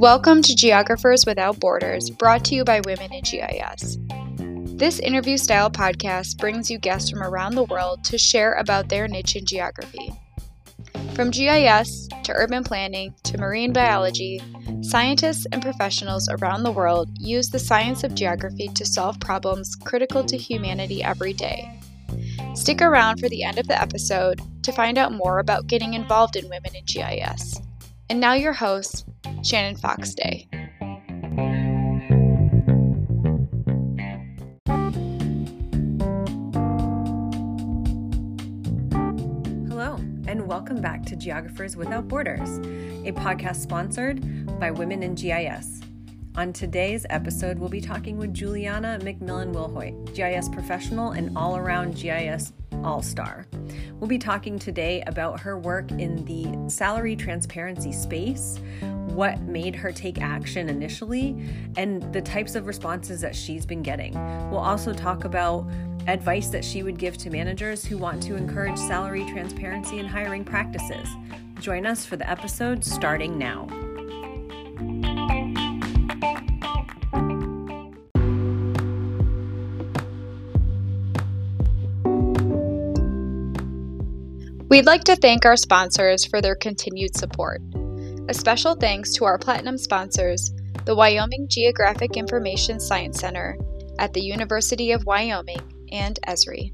Welcome 0.00 0.42
to 0.42 0.54
Geographers 0.54 1.24
Without 1.26 1.58
Borders, 1.58 2.10
brought 2.10 2.44
to 2.46 2.54
you 2.54 2.64
by 2.64 2.80
Women 2.80 3.10
in 3.12 3.22
GIS. 3.22 3.96
This 4.76 4.98
interview 4.98 5.38
style 5.38 5.70
podcast 5.70 6.36
brings 6.36 6.70
you 6.70 6.78
guests 6.78 7.08
from 7.08 7.22
around 7.22 7.54
the 7.54 7.64
world 7.64 8.04
to 8.04 8.18
share 8.18 8.52
about 8.54 8.90
their 8.90 9.08
niche 9.08 9.36
in 9.36 9.46
geography. 9.46 10.12
From 11.14 11.30
GIS 11.30 12.08
to 12.24 12.32
urban 12.32 12.62
planning 12.62 13.14
to 13.22 13.38
marine 13.38 13.72
biology, 13.72 14.42
scientists 14.82 15.46
and 15.52 15.62
professionals 15.62 16.28
around 16.28 16.64
the 16.64 16.72
world 16.72 17.08
use 17.18 17.48
the 17.48 17.58
science 17.58 18.04
of 18.04 18.14
geography 18.14 18.68
to 18.68 18.84
solve 18.84 19.18
problems 19.20 19.74
critical 19.74 20.22
to 20.24 20.36
humanity 20.36 21.02
every 21.02 21.32
day. 21.32 21.80
Stick 22.54 22.82
around 22.82 23.18
for 23.18 23.28
the 23.28 23.42
end 23.42 23.58
of 23.58 23.66
the 23.68 23.80
episode 23.80 24.40
to 24.62 24.72
find 24.72 24.98
out 24.98 25.12
more 25.12 25.38
about 25.38 25.66
getting 25.66 25.94
involved 25.94 26.36
in 26.36 26.48
Women 26.48 26.74
in 26.74 26.84
GIS. 26.84 27.60
And 28.08 28.20
now, 28.20 28.34
your 28.34 28.52
host, 28.52 29.06
Shannon 29.42 29.76
Fox 29.76 30.14
Day. 30.14 30.48
Hello, 39.68 39.96
and 40.26 40.46
welcome 40.46 40.80
back 40.80 41.06
to 41.06 41.16
Geographers 41.16 41.76
Without 41.76 42.08
Borders, 42.08 42.58
a 43.06 43.12
podcast 43.12 43.56
sponsored 43.56 44.20
by 44.60 44.70
Women 44.70 45.02
in 45.02 45.14
GIS. 45.14 45.80
On 46.40 46.54
today's 46.54 47.04
episode, 47.10 47.58
we'll 47.58 47.68
be 47.68 47.82
talking 47.82 48.16
with 48.16 48.32
Juliana 48.32 48.98
McMillan 49.02 49.52
Wilhoit, 49.52 50.14
GIS 50.14 50.48
professional 50.48 51.10
and 51.10 51.36
all 51.36 51.58
around 51.58 51.96
GIS 51.96 52.54
all 52.82 53.02
star. 53.02 53.46
We'll 53.96 54.08
be 54.08 54.16
talking 54.16 54.58
today 54.58 55.02
about 55.06 55.38
her 55.40 55.58
work 55.58 55.92
in 55.92 56.24
the 56.24 56.70
salary 56.70 57.14
transparency 57.14 57.92
space, 57.92 58.58
what 59.08 59.38
made 59.42 59.76
her 59.76 59.92
take 59.92 60.22
action 60.22 60.70
initially, 60.70 61.36
and 61.76 62.10
the 62.10 62.22
types 62.22 62.54
of 62.54 62.66
responses 62.66 63.20
that 63.20 63.36
she's 63.36 63.66
been 63.66 63.82
getting. 63.82 64.14
We'll 64.50 64.60
also 64.60 64.94
talk 64.94 65.24
about 65.24 65.68
advice 66.06 66.48
that 66.48 66.64
she 66.64 66.82
would 66.82 66.96
give 66.96 67.18
to 67.18 67.28
managers 67.28 67.84
who 67.84 67.98
want 67.98 68.22
to 68.22 68.36
encourage 68.36 68.78
salary 68.78 69.26
transparency 69.26 69.98
in 69.98 70.06
hiring 70.06 70.46
practices. 70.46 71.06
Join 71.60 71.84
us 71.84 72.06
for 72.06 72.16
the 72.16 72.30
episode 72.30 72.82
starting 72.82 73.36
now. 73.36 73.68
We'd 84.70 84.86
like 84.86 85.02
to 85.04 85.16
thank 85.16 85.44
our 85.44 85.56
sponsors 85.56 86.24
for 86.24 86.40
their 86.40 86.54
continued 86.54 87.16
support. 87.16 87.60
A 88.28 88.32
special 88.32 88.76
thanks 88.76 89.12
to 89.14 89.24
our 89.24 89.36
platinum 89.36 89.76
sponsors, 89.76 90.52
the 90.84 90.94
Wyoming 90.94 91.48
Geographic 91.48 92.16
Information 92.16 92.78
Science 92.78 93.18
Center 93.18 93.58
at 93.98 94.12
the 94.12 94.20
University 94.20 94.92
of 94.92 95.04
Wyoming 95.06 95.88
and 95.90 96.20
Esri. 96.28 96.70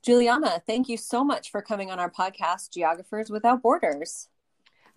Juliana, 0.00 0.62
thank 0.68 0.88
you 0.88 0.96
so 0.96 1.24
much 1.24 1.50
for 1.50 1.60
coming 1.60 1.90
on 1.90 1.98
our 1.98 2.08
podcast, 2.08 2.70
Geographers 2.70 3.30
Without 3.30 3.62
Borders. 3.62 4.28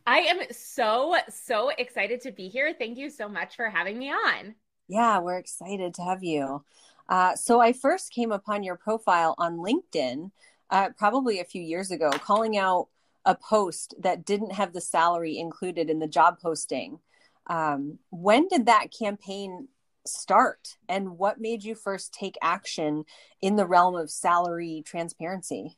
I 0.05 0.19
am 0.19 0.41
so, 0.51 1.15
so 1.27 1.69
excited 1.69 2.21
to 2.21 2.31
be 2.31 2.49
here. 2.49 2.75
Thank 2.77 2.99
you 2.99 3.09
so 3.09 3.27
much 3.27 3.55
for 3.55 3.67
having 3.67 3.97
me 3.97 4.11
on. 4.11 4.53
Yeah, 4.87 5.19
we're 5.19 5.37
excited 5.37 5.93
to 5.95 6.03
have 6.03 6.23
you. 6.23 6.63
Uh, 7.09 7.35
so, 7.35 7.59
I 7.59 7.73
first 7.73 8.11
came 8.11 8.31
upon 8.31 8.63
your 8.63 8.75
profile 8.75 9.35
on 9.37 9.57
LinkedIn 9.57 10.31
uh, 10.69 10.89
probably 10.97 11.39
a 11.39 11.45
few 11.45 11.61
years 11.61 11.91
ago, 11.91 12.09
calling 12.11 12.57
out 12.57 12.87
a 13.25 13.35
post 13.35 13.93
that 13.99 14.25
didn't 14.25 14.53
have 14.53 14.73
the 14.73 14.81
salary 14.81 15.37
included 15.37 15.89
in 15.89 15.99
the 15.99 16.07
job 16.07 16.39
posting. 16.41 16.99
Um, 17.47 17.99
when 18.09 18.47
did 18.47 18.65
that 18.65 18.87
campaign 18.97 19.69
start, 20.05 20.77
and 20.89 21.17
what 21.17 21.39
made 21.39 21.63
you 21.63 21.75
first 21.75 22.13
take 22.13 22.37
action 22.41 23.05
in 23.41 23.55
the 23.55 23.65
realm 23.65 23.95
of 23.95 24.09
salary 24.09 24.83
transparency? 24.85 25.77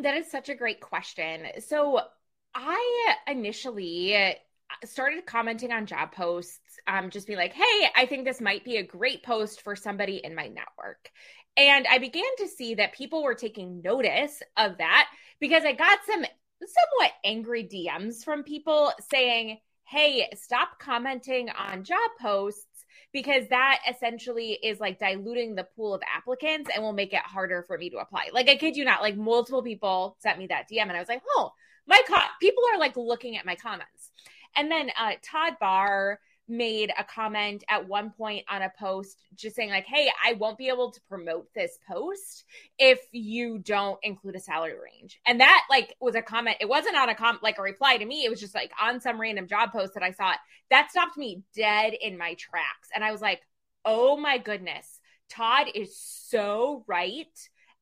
That 0.00 0.16
is 0.16 0.30
such 0.30 0.48
a 0.48 0.54
great 0.54 0.80
question. 0.80 1.46
So, 1.60 2.00
I 2.54 3.14
initially 3.28 4.36
started 4.84 5.26
commenting 5.26 5.72
on 5.72 5.86
job 5.86 6.12
posts, 6.12 6.60
um, 6.86 7.10
just 7.10 7.26
being 7.26 7.38
like, 7.38 7.52
hey, 7.52 7.88
I 7.96 8.06
think 8.06 8.24
this 8.24 8.40
might 8.40 8.64
be 8.64 8.76
a 8.76 8.82
great 8.82 9.22
post 9.22 9.62
for 9.62 9.76
somebody 9.76 10.20
in 10.22 10.34
my 10.34 10.48
network. 10.48 11.10
And 11.56 11.86
I 11.90 11.98
began 11.98 12.36
to 12.38 12.48
see 12.48 12.74
that 12.76 12.94
people 12.94 13.22
were 13.22 13.34
taking 13.34 13.82
notice 13.82 14.42
of 14.56 14.78
that 14.78 15.08
because 15.40 15.64
I 15.64 15.72
got 15.72 15.98
some 16.06 16.24
somewhat 16.60 17.12
angry 17.24 17.64
DMs 17.64 18.24
from 18.24 18.42
people 18.42 18.92
saying, 19.10 19.58
hey, 19.84 20.28
stop 20.34 20.78
commenting 20.78 21.48
on 21.50 21.84
job 21.84 22.10
posts 22.20 22.64
because 23.12 23.48
that 23.48 23.80
essentially 23.88 24.52
is 24.62 24.80
like 24.80 24.98
diluting 24.98 25.54
the 25.54 25.66
pool 25.76 25.94
of 25.94 26.02
applicants 26.14 26.70
and 26.74 26.82
will 26.82 26.92
make 26.92 27.12
it 27.12 27.20
harder 27.20 27.64
for 27.66 27.78
me 27.78 27.90
to 27.90 27.98
apply. 27.98 28.28
Like, 28.32 28.48
I 28.48 28.56
kid 28.56 28.76
you 28.76 28.84
not, 28.84 29.02
like 29.02 29.16
multiple 29.16 29.62
people 29.62 30.16
sent 30.20 30.38
me 30.38 30.46
that 30.48 30.68
DM 30.70 30.82
and 30.82 30.92
I 30.92 31.00
was 31.00 31.08
like, 31.08 31.22
oh, 31.30 31.52
my 31.86 32.00
co- 32.06 32.16
people 32.40 32.62
are 32.72 32.78
like 32.78 32.96
looking 32.96 33.36
at 33.36 33.46
my 33.46 33.54
comments. 33.56 34.10
And 34.56 34.70
then 34.70 34.90
uh, 34.98 35.12
Todd 35.22 35.54
Barr 35.58 36.20
made 36.48 36.90
a 36.98 37.04
comment 37.04 37.64
at 37.68 37.86
one 37.86 38.10
point 38.10 38.44
on 38.48 38.62
a 38.62 38.72
post 38.78 39.18
just 39.34 39.54
saying 39.54 39.70
like 39.70 39.86
hey 39.86 40.10
i 40.24 40.32
won't 40.34 40.56
be 40.56 40.68
able 40.68 40.90
to 40.90 41.00
promote 41.08 41.46
this 41.54 41.78
post 41.86 42.44
if 42.78 43.00
you 43.12 43.58
don't 43.58 43.98
include 44.02 44.36
a 44.36 44.40
salary 44.40 44.74
range. 44.82 45.20
And 45.26 45.40
that 45.40 45.64
like 45.70 45.94
was 46.00 46.14
a 46.14 46.22
comment. 46.22 46.56
It 46.60 46.68
wasn't 46.68 46.96
on 46.96 47.08
a 47.08 47.14
com 47.14 47.38
like 47.42 47.58
a 47.58 47.62
reply 47.62 47.96
to 47.96 48.04
me. 48.04 48.24
It 48.24 48.30
was 48.30 48.40
just 48.40 48.54
like 48.54 48.72
on 48.80 49.00
some 49.00 49.20
random 49.20 49.46
job 49.46 49.72
post 49.72 49.94
that 49.94 50.02
i 50.02 50.10
saw. 50.10 50.32
It 50.32 50.38
that 50.70 50.90
stopped 50.90 51.16
me 51.16 51.42
dead 51.54 51.94
in 52.00 52.18
my 52.18 52.34
tracks. 52.34 52.88
And 52.94 53.04
i 53.04 53.12
was 53.12 53.20
like 53.20 53.40
oh 53.84 54.16
my 54.16 54.38
goodness. 54.38 55.00
Todd 55.30 55.66
is 55.74 55.96
so 55.96 56.84
right 56.86 57.26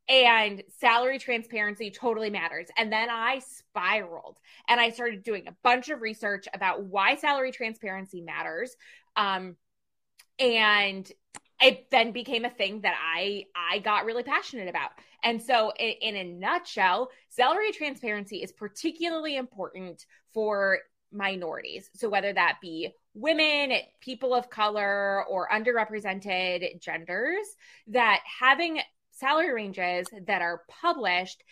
and 0.08 0.62
salary 0.78 1.18
transparency 1.18 1.90
totally 1.90 2.30
matters. 2.30 2.68
And 2.76 2.92
then 2.92 3.08
I 3.10 3.40
spiraled 3.40 4.38
and 4.68 4.80
I 4.80 4.90
started 4.90 5.22
doing 5.22 5.48
a 5.48 5.56
bunch 5.62 5.88
of 5.88 6.00
research 6.00 6.46
about 6.54 6.84
why 6.84 7.16
salary 7.16 7.52
transparency 7.52 8.20
matters. 8.20 8.76
Um, 9.16 9.56
and 10.38 11.10
it 11.60 11.90
then 11.90 12.12
became 12.12 12.44
a 12.44 12.50
thing 12.50 12.82
that 12.82 12.94
I 12.98 13.44
I 13.56 13.78
got 13.78 14.04
really 14.04 14.22
passionate 14.22 14.68
about. 14.68 14.90
And 15.22 15.42
so 15.42 15.72
in, 15.78 15.94
in 16.02 16.16
a 16.16 16.24
nutshell, 16.24 17.10
salary 17.30 17.72
transparency 17.72 18.42
is 18.42 18.52
particularly 18.52 19.36
important 19.36 20.04
for 20.34 20.80
minorities. 21.12 21.88
So 21.94 22.08
whether 22.08 22.32
that 22.32 22.58
be 22.60 22.90
women, 23.14 23.72
people 24.00 24.34
of 24.34 24.50
color, 24.50 25.24
or 25.24 25.48
underrepresented 25.48 26.80
genders, 26.80 27.46
that 27.88 28.20
having 28.40 28.80
salary 29.18 29.52
ranges 29.52 30.06
that 30.26 30.42
are 30.42 30.62
published 30.68 31.42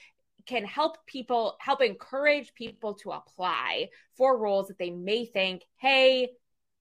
can 0.46 0.64
help 0.64 0.98
people 1.06 1.56
help 1.60 1.80
encourage 1.80 2.52
people 2.54 2.94
to 2.94 3.10
apply 3.10 3.88
for 4.16 4.38
roles 4.38 4.68
that 4.68 4.78
they 4.78 4.90
may 4.90 5.24
think 5.24 5.62
hey 5.78 6.28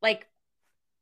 like 0.01 0.27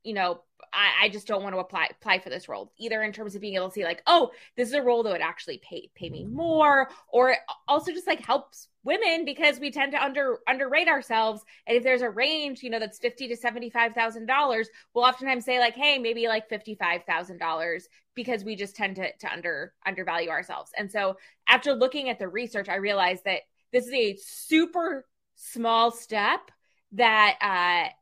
you 0.04 0.14
know 0.14 0.40
I, 0.72 1.04
I, 1.04 1.08
just 1.08 1.26
don't 1.26 1.42
want 1.42 1.54
to 1.54 1.60
apply 1.60 1.88
apply 1.90 2.18
for 2.18 2.30
this 2.30 2.48
role 2.48 2.72
either 2.78 3.02
in 3.02 3.12
terms 3.12 3.34
of 3.34 3.40
being 3.40 3.54
able 3.54 3.68
to 3.68 3.74
see 3.74 3.84
like 3.84 4.02
oh 4.06 4.30
this 4.56 4.68
is 4.68 4.74
a 4.74 4.82
role 4.82 5.02
that 5.02 5.12
would 5.12 5.20
actually 5.20 5.58
pay 5.58 5.90
pay 5.94 6.08
me 6.08 6.24
more 6.24 6.88
or 7.08 7.36
also 7.68 7.92
just 7.92 8.06
like 8.06 8.24
helps 8.24 8.68
women 8.84 9.24
because 9.24 9.60
we 9.60 9.70
tend 9.70 9.92
to 9.92 10.02
under 10.02 10.38
underrate 10.48 10.88
ourselves 10.88 11.42
and 11.66 11.76
if 11.76 11.82
there's 11.82 12.02
a 12.02 12.10
range 12.10 12.62
you 12.62 12.70
know 12.70 12.78
that's 12.78 12.98
fifty 12.98 13.28
to 13.28 13.36
seventy 13.36 13.70
five 13.70 13.92
thousand 13.92 14.26
dollars 14.26 14.68
we'll 14.94 15.04
oftentimes 15.04 15.44
say 15.44 15.58
like 15.58 15.74
hey 15.74 15.98
maybe 15.98 16.26
like 16.28 16.48
fifty 16.48 16.74
five 16.74 17.02
thousand 17.04 17.38
dollars 17.38 17.88
because 18.14 18.44
we 18.44 18.56
just 18.56 18.76
tend 18.76 18.96
to 18.96 19.10
to 19.18 19.32
under 19.32 19.72
undervalue 19.86 20.30
ourselves. 20.30 20.70
And 20.76 20.90
so 20.90 21.16
after 21.48 21.74
looking 21.74 22.08
at 22.08 22.18
the 22.18 22.28
research 22.28 22.68
I 22.68 22.76
realized 22.76 23.24
that 23.24 23.42
this 23.72 23.86
is 23.86 23.92
a 23.92 24.16
super 24.16 25.06
small 25.34 25.90
step 25.90 26.50
that 26.92 27.36
uh 27.40 27.92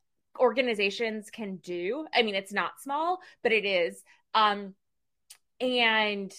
organizations 0.41 1.31
can 1.31 1.57
do. 1.57 2.07
I 2.15 2.23
mean, 2.23 2.35
it's 2.35 2.53
not 2.53 2.81
small, 2.81 3.21
but 3.43 3.53
it 3.53 3.65
is. 3.65 4.03
Um, 4.35 4.75
and 5.61 6.33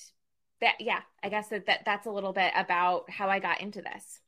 that, 0.59 0.75
yeah, 0.79 1.01
I 1.23 1.29
guess 1.29 1.49
that, 1.49 1.67
that 1.67 1.81
that's 1.85 2.07
a 2.07 2.11
little 2.11 2.33
bit 2.33 2.51
about 2.55 3.09
how 3.09 3.29
I 3.29 3.39
got 3.39 3.61
into 3.61 3.81
this. 3.81 4.19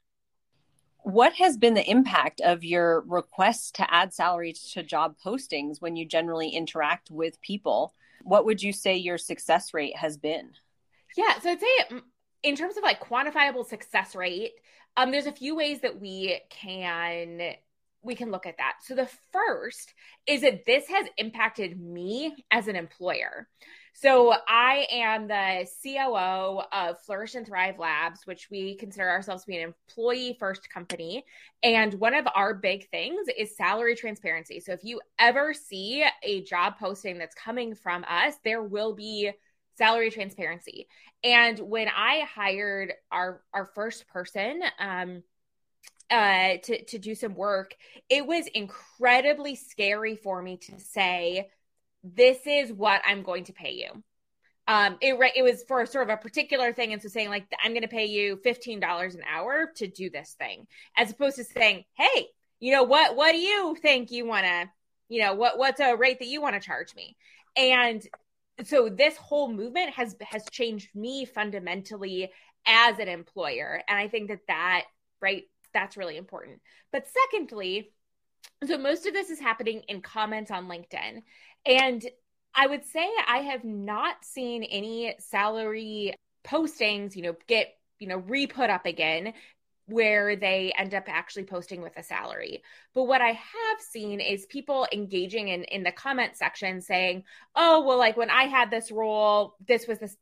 What 1.00 1.34
has 1.34 1.58
been 1.58 1.74
the 1.74 1.90
impact 1.90 2.40
of 2.40 2.64
your 2.64 3.02
requests 3.02 3.72
to 3.72 3.94
add 3.94 4.14
salaries 4.14 4.72
to 4.72 4.84
job 4.84 5.16
postings 5.24 5.82
when 5.82 5.96
you 5.96 6.06
generally 6.06 6.50
interact 6.50 7.12
with 7.12 7.42
people? 7.42 7.94
What 8.22 8.46
would 8.46 8.64
you 8.64 8.72
say 8.72 8.96
your 8.96 9.18
success 9.18 9.74
rate 9.74 9.98
has 9.98 10.18
been? 10.18 10.52
Yeah, 11.18 11.40
so 11.40 11.50
I'd 11.50 11.60
say 11.60 12.02
in 12.44 12.56
terms 12.56 12.78
of 12.78 12.84
like 12.84 13.04
quantifiable 13.04 13.66
success 13.66 14.16
rate, 14.16 14.54
um, 14.96 15.12
there's 15.12 15.26
a 15.26 15.32
few 15.32 15.56
ways 15.56 15.82
that 15.82 16.00
we 16.00 16.40
can 16.50 17.56
we 18.04 18.16
can 18.16 18.32
look 18.32 18.46
at 18.46 18.58
that. 18.58 18.76
So 18.82 18.96
the 18.96 19.10
first 19.32 19.94
is 20.28 20.42
that 20.42 20.66
this 20.66 20.88
has 20.90 21.08
impacted 21.18 21.80
me 21.80 22.36
as 22.52 22.68
an 22.68 22.76
employer. 22.76 23.48
So 23.96 24.34
I 24.48 24.88
am 24.92 25.28
the 25.28 25.68
COO 25.84 26.62
of 26.72 27.00
Flourish 27.02 27.36
and 27.36 27.46
Thrive 27.46 27.78
Labs, 27.78 28.22
which 28.26 28.50
we 28.50 28.76
consider 28.76 29.08
ourselves 29.08 29.44
to 29.44 29.48
be 29.48 29.58
an 29.58 29.74
employee 29.88 30.36
first 30.40 30.70
company. 30.70 31.24
And 31.62 31.94
one 31.96 32.16
of 32.16 32.28
our 32.36 32.56
big 32.56 32.90
things 32.90 33.28
is 33.38 33.56
salary 33.56 33.96
transparency. 33.96 34.60
So 34.60 34.74
if 34.74 34.84
you 34.84 35.00
ever 35.20 35.54
see 35.54 36.04
a 36.24 36.44
job 36.44 36.80
posting 36.80 37.20
that's 37.20 37.36
coming 37.36 37.76
from 37.76 38.04
us, 38.10 38.34
there 38.44 38.64
will 38.64 38.96
be 38.96 39.32
salary 39.78 40.10
transparency. 40.10 40.88
And 41.24 41.58
when 41.60 41.88
I 41.88 42.26
hired 42.34 42.94
our 43.12 43.42
our 43.54 43.66
first 43.66 44.08
person, 44.08 44.62
um, 44.80 45.24
uh, 46.10 46.58
to 46.64 46.84
to 46.86 47.00
do 47.00 47.16
some 47.16 47.36
work, 47.36 47.76
it 48.10 48.26
was 48.26 48.48
incredibly 48.48 49.56
scary 49.56 50.16
for 50.16 50.42
me 50.42 50.58
to 50.58 50.80
say, 50.80 51.50
"This 52.04 52.40
is 52.46 52.72
what 52.72 53.02
I'm 53.06 53.24
going 53.24 53.46
to 53.46 53.54
pay 53.54 53.74
you." 53.74 54.04
Um, 54.68 54.98
it 55.02 55.16
it 55.36 55.44
was 55.44 55.64
for 55.68 55.86
sort 55.86 56.10
of 56.10 56.14
a 56.14 56.22
particular 56.22 56.74
thing, 56.74 56.94
and 56.94 57.02
so 57.02 57.10
saying 57.10 57.30
like, 57.30 57.46
"I'm 57.64 57.72
going 57.72 57.82
to 57.84 57.88
pay 57.88 58.06
you 58.06 58.38
fifteen 58.44 58.80
dollars 58.80 59.16
an 59.16 59.24
hour 59.30 59.72
to 59.78 59.88
do 59.88 60.10
this 60.10 60.36
thing," 60.38 60.68
as 60.98 61.12
opposed 61.12 61.38
to 61.38 61.44
saying, 61.44 61.84
"Hey, 61.94 62.28
you 62.60 62.72
know 62.74 62.84
what? 62.84 63.16
What 63.16 63.32
do 63.32 63.40
you 63.40 63.76
think 63.82 64.12
you 64.12 64.26
want 64.26 64.46
to?" 64.46 64.70
You 65.10 65.22
know 65.22 65.34
what? 65.36 65.58
What's 65.58 65.80
a 65.80 65.96
rate 65.96 66.20
that 66.20 66.28
you 66.28 66.42
want 66.42 66.56
to 66.56 66.62
charge 66.66 66.96
me? 66.96 67.16
And 67.56 68.04
so 68.64 68.90
this 68.90 69.18
whole 69.18 69.52
movement 69.52 69.92
has 69.92 70.16
has 70.22 70.44
changed 70.52 70.90
me 70.96 71.26
fundamentally 71.26 72.32
as 72.66 73.00
an 73.00 73.08
employer 73.08 73.82
and 73.88 73.98
i 73.98 74.08
think 74.08 74.30
that 74.30 74.40
that 74.48 74.84
right 75.22 75.44
that's 75.74 75.98
really 75.98 76.18
important 76.18 76.60
but 76.92 77.06
secondly 77.08 77.92
so 78.66 78.78
most 78.78 79.06
of 79.06 79.14
this 79.14 79.30
is 79.30 79.40
happening 79.40 79.82
in 79.88 80.02
comments 80.02 80.52
on 80.52 80.68
linkedin 80.68 81.22
and 81.66 82.06
i 82.56 82.68
would 82.68 82.86
say 82.86 83.08
i 83.28 83.40
have 83.40 83.64
not 83.64 84.24
seen 84.24 84.64
any 84.64 85.16
salary 85.20 86.14
postings 86.46 87.16
you 87.16 87.22
know 87.22 87.36
get 87.48 87.76
you 88.00 88.08
know 88.08 88.18
re-put 88.18 88.70
up 88.70 88.86
again 88.86 89.34
where 89.88 90.36
they 90.36 90.72
end 90.78 90.94
up 90.94 91.04
actually 91.08 91.44
posting 91.44 91.82
with 91.82 91.98
a 91.98 92.04
salary. 92.04 92.64
But 92.94 93.04
what 93.04 93.22
I 93.22 93.32
have 93.32 93.80
seen 93.80 94.22
is 94.22 94.46
people 94.46 94.88
engaging 94.94 95.50
in 95.50 95.64
in 95.66 95.84
the 95.84 95.92
comment 95.92 96.38
section 96.38 96.82
saying, 96.82 97.24
"Oh, 97.56 97.84
well 97.86 97.98
like 97.98 98.16
when 98.18 98.30
I 98.30 98.44
had 98.44 98.72
this 98.72 98.92
role, 98.92 99.56
this 99.68 99.88
was 99.88 100.00
this 100.00 100.16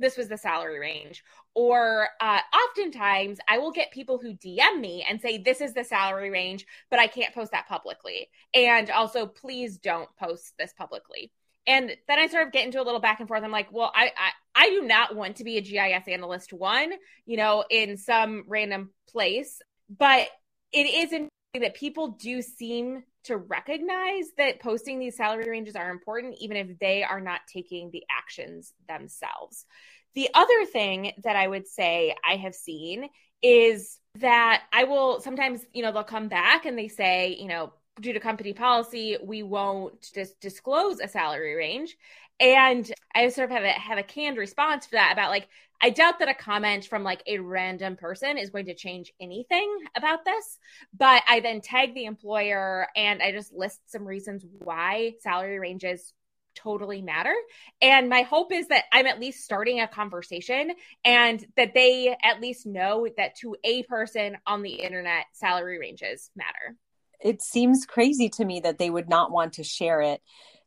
this 0.00 0.16
was 0.16 0.28
the 0.28 0.38
salary 0.38 0.80
range." 0.80 1.22
Or 1.54 2.08
uh, 2.20 2.40
oftentimes 2.68 3.38
I 3.48 3.58
will 3.58 3.72
get 3.72 3.90
people 3.90 4.18
who 4.18 4.34
DM 4.34 4.80
me 4.80 5.04
and 5.08 5.20
say, 5.20 5.38
This 5.38 5.60
is 5.60 5.74
the 5.74 5.84
salary 5.84 6.30
range, 6.30 6.66
but 6.90 7.00
I 7.00 7.06
can't 7.06 7.34
post 7.34 7.52
that 7.52 7.68
publicly. 7.68 8.28
And 8.54 8.90
also, 8.90 9.26
please 9.26 9.78
don't 9.78 10.08
post 10.16 10.54
this 10.58 10.72
publicly. 10.72 11.32
And 11.66 11.90
then 12.08 12.18
I 12.18 12.26
sort 12.26 12.46
of 12.46 12.52
get 12.52 12.64
into 12.64 12.80
a 12.80 12.84
little 12.84 13.00
back 13.00 13.20
and 13.20 13.28
forth. 13.28 13.42
I'm 13.44 13.50
like, 13.50 13.70
well, 13.70 13.92
I, 13.94 14.06
I, 14.16 14.30
I 14.66 14.70
do 14.70 14.82
not 14.82 15.14
want 15.14 15.36
to 15.36 15.44
be 15.44 15.56
a 15.56 15.60
GIS 15.60 16.08
analyst 16.08 16.52
one, 16.52 16.92
you 17.26 17.36
know, 17.36 17.64
in 17.70 17.96
some 17.96 18.44
random 18.48 18.90
place, 19.08 19.60
but 19.88 20.28
it 20.72 20.86
is 20.86 21.12
interesting 21.12 21.29
that 21.58 21.74
people 21.74 22.08
do 22.08 22.42
seem 22.42 23.02
to 23.24 23.36
recognize 23.36 24.30
that 24.38 24.60
posting 24.60 24.98
these 24.98 25.16
salary 25.16 25.50
ranges 25.50 25.74
are 25.74 25.90
important, 25.90 26.36
even 26.40 26.56
if 26.56 26.78
they 26.78 27.02
are 27.02 27.20
not 27.20 27.40
taking 27.52 27.90
the 27.90 28.04
actions 28.10 28.72
themselves. 28.88 29.66
The 30.14 30.28
other 30.34 30.64
thing 30.64 31.12
that 31.24 31.36
I 31.36 31.46
would 31.46 31.66
say 31.66 32.14
I 32.28 32.36
have 32.36 32.54
seen 32.54 33.08
is 33.42 33.98
that 34.16 34.62
I 34.72 34.84
will 34.84 35.20
sometimes, 35.20 35.64
you 35.72 35.82
know, 35.82 35.92
they'll 35.92 36.04
come 36.04 36.28
back 36.28 36.66
and 36.66 36.78
they 36.78 36.88
say, 36.88 37.36
you 37.38 37.48
know, 37.48 37.72
due 38.00 38.12
to 38.12 38.20
company 38.20 38.52
policy, 38.52 39.18
we 39.22 39.42
won't 39.42 40.10
dis- 40.14 40.34
disclose 40.40 41.00
a 41.00 41.08
salary 41.08 41.54
range. 41.54 41.96
And 42.40 42.90
I 43.14 43.28
sort 43.28 43.50
of 43.50 43.56
have 43.56 43.64
a 43.64 43.72
have 43.72 43.98
a 43.98 44.02
canned 44.02 44.38
response 44.38 44.86
for 44.86 44.96
that 44.96 45.12
about 45.12 45.30
like 45.30 45.48
I 45.82 45.90
doubt 45.90 46.18
that 46.18 46.28
a 46.28 46.34
comment 46.34 46.84
from 46.86 47.02
like 47.02 47.22
a 47.26 47.38
random 47.38 47.96
person 47.96 48.36
is 48.36 48.50
going 48.50 48.66
to 48.66 48.74
change 48.74 49.12
anything 49.20 49.78
about 49.96 50.24
this. 50.24 50.58
But 50.96 51.22
I 51.28 51.40
then 51.40 51.60
tag 51.60 51.94
the 51.94 52.04
employer 52.04 52.86
and 52.96 53.22
I 53.22 53.32
just 53.32 53.52
list 53.52 53.80
some 53.86 54.04
reasons 54.04 54.44
why 54.58 55.14
salary 55.20 55.58
ranges 55.58 56.12
totally 56.54 57.00
matter. 57.00 57.34
And 57.80 58.08
my 58.08 58.22
hope 58.22 58.52
is 58.52 58.68
that 58.68 58.84
I'm 58.92 59.06
at 59.06 59.20
least 59.20 59.44
starting 59.44 59.80
a 59.80 59.88
conversation 59.88 60.72
and 61.04 61.44
that 61.56 61.72
they 61.74 62.14
at 62.22 62.40
least 62.40 62.66
know 62.66 63.06
that 63.16 63.36
to 63.36 63.56
a 63.64 63.82
person 63.84 64.36
on 64.46 64.62
the 64.62 64.74
internet, 64.74 65.26
salary 65.32 65.78
ranges 65.78 66.30
matter 66.36 66.76
it 67.20 67.42
seems 67.42 67.86
crazy 67.86 68.28
to 68.30 68.44
me 68.44 68.60
that 68.60 68.78
they 68.78 68.90
would 68.90 69.08
not 69.08 69.30
want 69.30 69.54
to 69.54 69.64
share 69.64 70.00
it. 70.00 70.20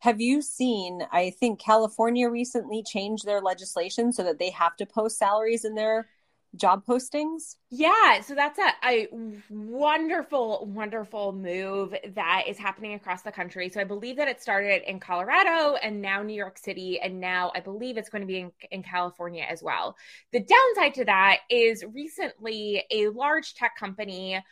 Have 0.03 0.19
you 0.19 0.41
seen? 0.41 1.01
I 1.13 1.29
think 1.29 1.61
California 1.61 2.27
recently 2.27 2.83
changed 2.83 3.25
their 3.25 3.39
legislation 3.39 4.11
so 4.11 4.21
that 4.23 4.37
they 4.37 4.49
have 4.49 4.75
to 4.75 4.85
post 4.85 5.17
salaries 5.17 5.63
in 5.63 5.75
their 5.75 6.09
job 6.57 6.85
postings. 6.85 7.55
Yeah, 7.71 8.19
so 8.19 8.35
that's 8.35 8.59
a, 8.59 8.73
a 8.85 9.07
wonderful, 9.49 10.69
wonderful 10.69 11.31
move 11.31 11.95
that 12.15 12.43
is 12.49 12.57
happening 12.57 12.95
across 12.95 13.21
the 13.21 13.31
country. 13.31 13.69
So 13.69 13.79
I 13.79 13.85
believe 13.85 14.17
that 14.17 14.27
it 14.27 14.41
started 14.41 14.81
in 14.89 14.99
Colorado 14.99 15.75
and 15.75 16.01
now 16.01 16.21
New 16.21 16.35
York 16.35 16.57
City, 16.57 16.99
and 16.99 17.21
now 17.21 17.53
I 17.55 17.61
believe 17.61 17.95
it's 17.95 18.09
going 18.09 18.23
to 18.23 18.27
be 18.27 18.39
in, 18.39 18.51
in 18.71 18.83
California 18.83 19.45
as 19.49 19.63
well. 19.63 19.95
The 20.33 20.41
downside 20.41 20.95
to 20.95 21.05
that 21.05 21.37
is 21.49 21.85
recently 21.93 22.83
a 22.91 23.07
large 23.07 23.53
tech 23.53 23.77
company 23.77 24.43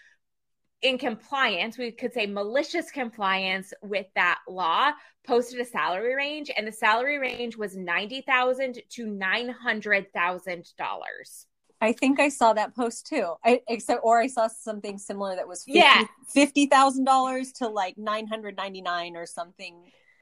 in 0.82 0.98
compliance, 0.98 1.78
we 1.78 1.92
could 1.92 2.14
say 2.14 2.26
malicious 2.26 2.92
compliance 2.92 3.74
with 3.82 4.08
that 4.16 4.40
law, 4.48 4.92
posted 5.26 5.60
a 5.60 5.66
salary 5.66 6.16
range, 6.16 6.50
and 6.56 6.68
the 6.68 6.72
salary 6.72 7.20
range 7.20 7.56
was 7.56 7.76
ninety 7.76 8.22
thousand 8.22 8.82
to 8.90 9.06
nine 9.06 9.50
hundred 9.50 10.12
thousand 10.14 10.68
dollars. 10.78 11.46
I 11.80 11.94
think 11.94 12.20
I 12.20 12.30
saw 12.30 12.54
that 12.54 12.76
post 12.76 13.08
too. 13.08 13.34
I 13.44 13.62
except 13.68 14.02
or 14.04 14.20
I 14.20 14.28
saw 14.28 14.48
something 14.48 14.98
similar 14.98 15.36
that 15.36 15.48
was 15.48 15.64
50, 15.64 15.80
yeah 15.80 16.04
fifty 16.30 16.68
thousand 16.68 17.06
dollars 17.06 17.52
to 17.54 17.68
like 17.68 17.98
nine 17.98 18.28
hundred 18.28 18.56
ninety 18.58 18.82
nine 18.82 19.16
or 19.16 19.26
something. 19.26 19.76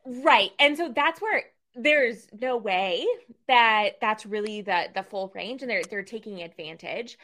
Right, 0.06 0.52
and 0.60 0.76
so 0.78 0.92
that's 0.94 1.22
where 1.22 1.44
there's 1.76 2.28
no 2.42 2.58
way 2.58 3.06
that 3.48 3.92
that's 4.02 4.26
really 4.26 4.62
the 4.62 4.88
the 4.96 5.04
full 5.04 5.32
range 5.36 5.62
and 5.62 5.70
they're 5.70 5.84
they're 5.90 6.04
taking 6.04 6.42
advantage 6.42 7.18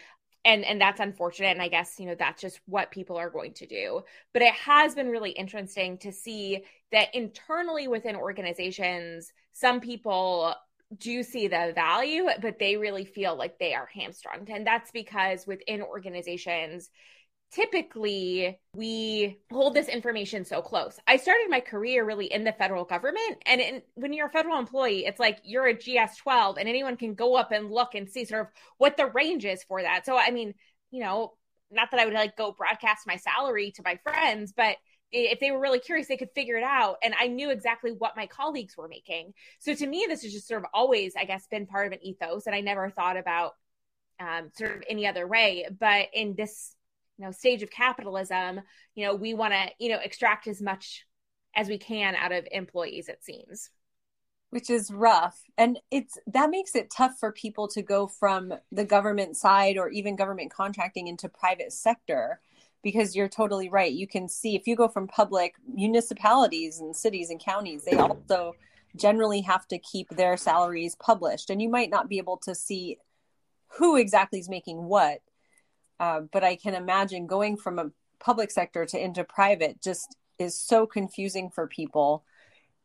and 0.45 0.63
and 0.63 0.79
that's 0.79 1.01
unfortunate 1.01 1.49
and 1.49 1.61
i 1.61 1.67
guess 1.67 1.99
you 1.99 2.05
know 2.05 2.15
that's 2.17 2.41
just 2.41 2.61
what 2.67 2.91
people 2.91 3.17
are 3.17 3.29
going 3.29 3.53
to 3.53 3.65
do. 3.65 4.01
But 4.31 4.43
it 4.43 4.53
has 4.53 4.95
been 4.95 5.09
really 5.09 5.31
interesting 5.31 5.97
to 5.99 6.11
see 6.11 6.63
that 6.91 7.13
internally 7.13 7.87
within 7.87 8.15
organizations 8.15 9.33
some 9.51 9.81
people 9.81 10.55
do 10.97 11.23
see 11.23 11.47
the 11.47 11.71
value 11.73 12.27
but 12.41 12.59
they 12.59 12.77
really 12.77 13.05
feel 13.05 13.35
like 13.35 13.57
they 13.57 13.73
are 13.73 13.89
hamstrung. 13.93 14.47
And 14.49 14.65
that's 14.65 14.91
because 14.91 15.47
within 15.47 15.81
organizations 15.81 16.89
typically 17.51 18.59
we 18.73 19.39
hold 19.51 19.73
this 19.73 19.87
information 19.87 20.45
so 20.45 20.61
close. 20.61 20.99
I 21.07 21.17
started 21.17 21.47
my 21.49 21.61
career 21.61 22.03
really 22.03 22.25
in 22.25 22.43
the 22.43 22.51
federal 22.51 22.83
government. 22.83 23.37
And 23.45 23.61
in, 23.61 23.81
when 23.93 24.13
you're 24.13 24.27
a 24.27 24.31
federal 24.31 24.59
employee, 24.59 25.05
it's 25.05 25.19
like 25.19 25.39
you're 25.43 25.67
a 25.67 25.73
GS 25.73 26.17
12 26.17 26.57
and 26.57 26.67
anyone 26.67 26.97
can 26.97 27.13
go 27.13 27.35
up 27.35 27.51
and 27.51 27.71
look 27.71 27.95
and 27.95 28.09
see 28.09 28.25
sort 28.25 28.41
of 28.41 28.47
what 28.77 28.97
the 28.97 29.05
range 29.07 29.45
is 29.45 29.63
for 29.63 29.81
that. 29.81 30.05
So, 30.05 30.17
I 30.17 30.31
mean, 30.31 30.53
you 30.91 31.01
know, 31.01 31.33
not 31.71 31.91
that 31.91 31.99
I 31.99 32.05
would 32.05 32.13
like 32.13 32.37
go 32.37 32.51
broadcast 32.51 33.07
my 33.07 33.17
salary 33.17 33.71
to 33.71 33.83
my 33.83 33.99
friends, 34.03 34.53
but 34.55 34.77
if 35.11 35.39
they 35.39 35.51
were 35.51 35.59
really 35.59 35.79
curious, 35.79 36.07
they 36.07 36.17
could 36.17 36.31
figure 36.35 36.57
it 36.57 36.63
out. 36.63 36.97
And 37.03 37.13
I 37.19 37.27
knew 37.27 37.49
exactly 37.49 37.91
what 37.91 38.17
my 38.17 38.27
colleagues 38.27 38.75
were 38.75 38.87
making. 38.87 39.33
So 39.59 39.73
to 39.73 39.87
me, 39.87 40.05
this 40.07 40.23
has 40.23 40.33
just 40.33 40.47
sort 40.47 40.61
of 40.61 40.69
always, 40.73 41.13
I 41.15 41.25
guess, 41.25 41.47
been 41.47 41.67
part 41.67 41.87
of 41.87 41.93
an 41.93 42.03
ethos. 42.03 42.47
And 42.47 42.55
I 42.55 42.61
never 42.61 42.89
thought 42.89 43.17
about 43.17 43.53
um, 44.19 44.51
sort 44.57 44.77
of 44.77 44.83
any 44.89 45.07
other 45.07 45.27
way. 45.27 45.67
But 45.79 46.07
in 46.13 46.35
this 46.35 46.74
you 47.17 47.25
know 47.25 47.31
stage 47.31 47.63
of 47.63 47.69
capitalism 47.69 48.61
you 48.93 49.05
know 49.05 49.15
we 49.15 49.33
want 49.33 49.53
to 49.53 49.67
you 49.79 49.89
know 49.89 49.99
extract 50.03 50.47
as 50.47 50.61
much 50.61 51.05
as 51.55 51.69
we 51.69 51.77
can 51.77 52.15
out 52.15 52.31
of 52.31 52.47
employees 52.51 53.07
it 53.07 53.23
seems. 53.23 53.69
Which 54.51 54.69
is 54.69 54.91
rough. 54.91 55.41
And 55.57 55.79
it's 55.91 56.17
that 56.27 56.49
makes 56.49 56.75
it 56.75 56.91
tough 56.95 57.17
for 57.19 57.31
people 57.31 57.67
to 57.69 57.81
go 57.81 58.07
from 58.07 58.53
the 58.71 58.85
government 58.85 59.35
side 59.35 59.77
or 59.77 59.89
even 59.89 60.15
government 60.15 60.53
contracting 60.53 61.07
into 61.07 61.27
private 61.27 61.73
sector 61.73 62.39
because 62.83 63.15
you're 63.15 63.27
totally 63.27 63.67
right. 63.67 63.91
You 63.91 64.07
can 64.07 64.29
see 64.29 64.55
if 64.55 64.67
you 64.67 64.75
go 64.75 64.87
from 64.87 65.07
public 65.07 65.55
municipalities 65.67 66.79
and 66.79 66.95
cities 66.95 67.29
and 67.29 67.39
counties 67.39 67.83
they 67.83 67.97
also 67.97 68.53
generally 68.95 69.41
have 69.41 69.67
to 69.67 69.79
keep 69.79 70.09
their 70.09 70.37
salaries 70.37 70.95
published. 70.95 71.49
And 71.49 71.61
you 71.61 71.67
might 71.67 71.89
not 71.89 72.07
be 72.07 72.17
able 72.17 72.37
to 72.37 72.55
see 72.55 72.97
who 73.77 73.97
exactly 73.97 74.39
is 74.39 74.47
making 74.47 74.83
what 74.85 75.19
uh, 75.99 76.21
but 76.31 76.43
I 76.43 76.55
can 76.55 76.73
imagine 76.73 77.27
going 77.27 77.57
from 77.57 77.79
a 77.79 77.91
public 78.19 78.51
sector 78.51 78.85
to 78.85 79.03
into 79.03 79.23
private 79.23 79.81
just 79.81 80.15
is 80.39 80.57
so 80.57 80.85
confusing 80.85 81.49
for 81.49 81.67
people 81.67 82.23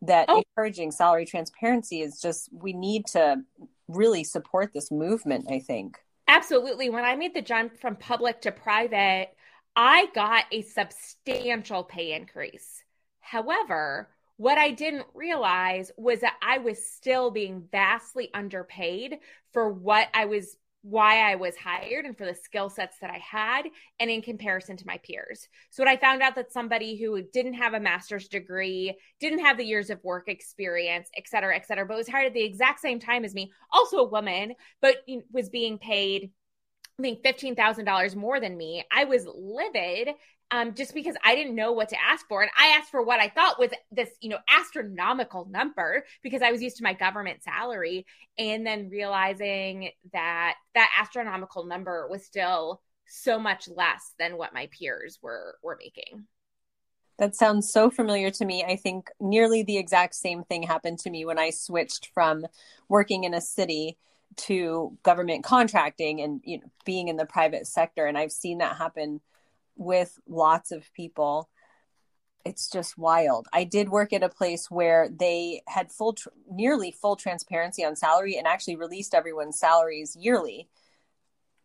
that 0.03 0.27
oh. 0.29 0.43
encouraging 0.57 0.91
salary 0.91 1.27
transparency 1.27 2.01
is 2.01 2.21
just 2.21 2.49
we 2.53 2.73
need 2.73 3.07
to 3.07 3.37
really 3.89 4.25
support 4.25 4.73
this 4.73 4.91
movement 4.91 5.45
i 5.51 5.59
think 5.59 5.99
absolutely 6.27 6.89
when 6.89 7.05
i 7.05 7.15
made 7.17 7.35
the 7.35 7.43
jump 7.43 7.77
from 7.79 7.97
public 7.97 8.41
to 8.41 8.51
private 8.51 9.31
I 9.77 10.07
got 10.15 10.45
a 10.53 10.63
substantial 10.63 11.85
pay 11.85 12.13
increase. 12.13 12.83
However, 13.21 14.09
what 14.37 14.59
I 14.59 14.71
didn't 14.71 15.07
realize 15.15 15.93
was 15.97 16.21
that 16.21 16.37
I 16.43 16.59
was 16.59 16.85
still 16.85 17.31
being 17.31 17.69
vastly 17.71 18.31
underpaid 18.35 19.19
for 19.53 19.71
what 19.71 20.09
I 20.15 20.25
was 20.27 20.57
why 20.83 21.31
I 21.31 21.35
was 21.35 21.57
hired 21.57 22.07
and 22.07 22.17
for 22.17 22.25
the 22.25 22.35
skill 22.35 22.71
sets 22.71 22.99
that 23.01 23.11
I 23.11 23.19
had 23.19 23.67
and 23.99 24.11
in 24.11 24.23
comparison 24.23 24.77
to 24.79 24.87
my 24.87 24.99
peers. 24.99 25.47
So 25.71 25.83
when 25.83 25.93
I 25.93 25.99
found 25.99 26.23
out 26.23 26.35
that 26.37 26.53
somebody 26.53 26.97
who 26.97 27.23
didn't 27.23 27.55
have 27.55 27.75
a 27.75 27.81
master's 27.81 28.29
degree, 28.29 28.97
didn't 29.21 29.41
have 29.41 29.59
the 29.59 29.65
years 29.65 29.91
of 29.91 30.03
work 30.03 30.29
experience, 30.29 31.11
et 31.17 31.29
cetera, 31.29 31.55
et 31.55 31.67
cetera, 31.67 31.85
but 31.87 31.97
was 31.97 32.09
hired 32.09 32.29
at 32.29 32.35
the 32.35 32.45
exact 32.45 32.81
same 32.81 32.99
time 32.99 33.25
as 33.25 33.35
me, 33.35 33.53
also 33.73 33.99
a 33.99 34.09
woman, 34.09 34.55
but 34.81 34.97
was 35.33 35.51
being 35.51 35.79
paid 35.79 36.31
I 36.99 37.03
think 37.03 37.23
$15,000 37.23 38.15
more 38.15 38.41
than 38.41 38.59
me. 38.59 38.85
I 38.93 39.05
was 39.05 39.27
livid 39.27 40.11
um, 40.51 40.75
just 40.75 40.95
because 40.95 41.15
I 41.25 41.35
didn't 41.35 41.55
know 41.55 41.73
what 41.73 41.91
to 41.91 41.97
ask 42.01 42.27
for. 42.29 42.43
And 42.43 42.51
I 42.59 42.77
asked 42.79 42.91
for 42.91 43.03
what 43.03 43.21
I 43.21 43.29
thought 43.29 43.59
was 43.59 43.71
this, 43.93 44.11
you 44.21 44.31
know, 44.31 44.39
astronomical 44.49 45.47
number 45.49 46.05
because 46.23 46.43
I 46.43 46.51
was 46.51 46.63
used 46.63 46.77
to 46.79 46.83
my 46.83 46.93
government 46.93 47.43
salary. 47.43 48.07
And 48.39 48.67
then 48.67 48.89
realizing 48.91 49.91
that 50.13 50.55
that 50.75 50.91
astronomical 50.99 51.65
number 51.65 52.09
was 52.11 52.25
still 52.25 52.81
so 53.07 53.39
much 53.39 53.69
less 53.69 54.13
than 54.19 54.37
what 54.37 54.55
my 54.55 54.69
peers 54.77 55.19
were 55.23 55.57
were 55.63 55.79
making. 55.79 56.27
That 57.19 57.37
sounds 57.37 57.71
so 57.71 57.91
familiar 57.91 58.31
to 58.31 58.45
me. 58.45 58.65
I 58.65 58.77
think 58.77 59.11
nearly 59.21 59.63
the 59.63 59.77
exact 59.77 60.15
same 60.15 60.43
thing 60.43 60.63
happened 60.63 61.01
to 61.01 61.11
me 61.11 61.25
when 61.27 61.39
I 61.39 61.51
switched 61.51 62.09
from 62.15 62.47
working 62.89 63.25
in 63.25 63.35
a 63.35 63.43
city 63.43 63.99
to 64.37 64.97
government 65.03 65.45
contracting 65.45 66.21
and 66.21 66.41
you 66.45 66.59
know 66.59 66.71
being 66.85 67.09
in 67.09 67.17
the 67.17 67.27
private 67.27 67.67
sector 67.67 68.07
and 68.07 68.17
I've 68.17 68.33
seen 68.33 68.59
that 68.59 68.77
happen 68.77 69.21
with 69.81 70.19
lots 70.29 70.71
of 70.71 70.93
people 70.95 71.49
it's 72.45 72.69
just 72.71 72.97
wild. 72.97 73.49
I 73.53 73.65
did 73.65 73.89
work 73.89 74.13
at 74.13 74.23
a 74.23 74.29
place 74.29 74.71
where 74.71 75.09
they 75.09 75.63
had 75.69 75.93
full, 75.93 76.15
tr- 76.15 76.29
nearly 76.51 76.91
full 76.91 77.17
transparency 77.17 77.85
on 77.85 77.97
salary 77.97 78.37
and 78.37 78.47
actually 78.47 78.77
released 78.77 79.15
everyone's 79.15 79.59
salaries 79.59 80.17
yearly. 80.19 80.69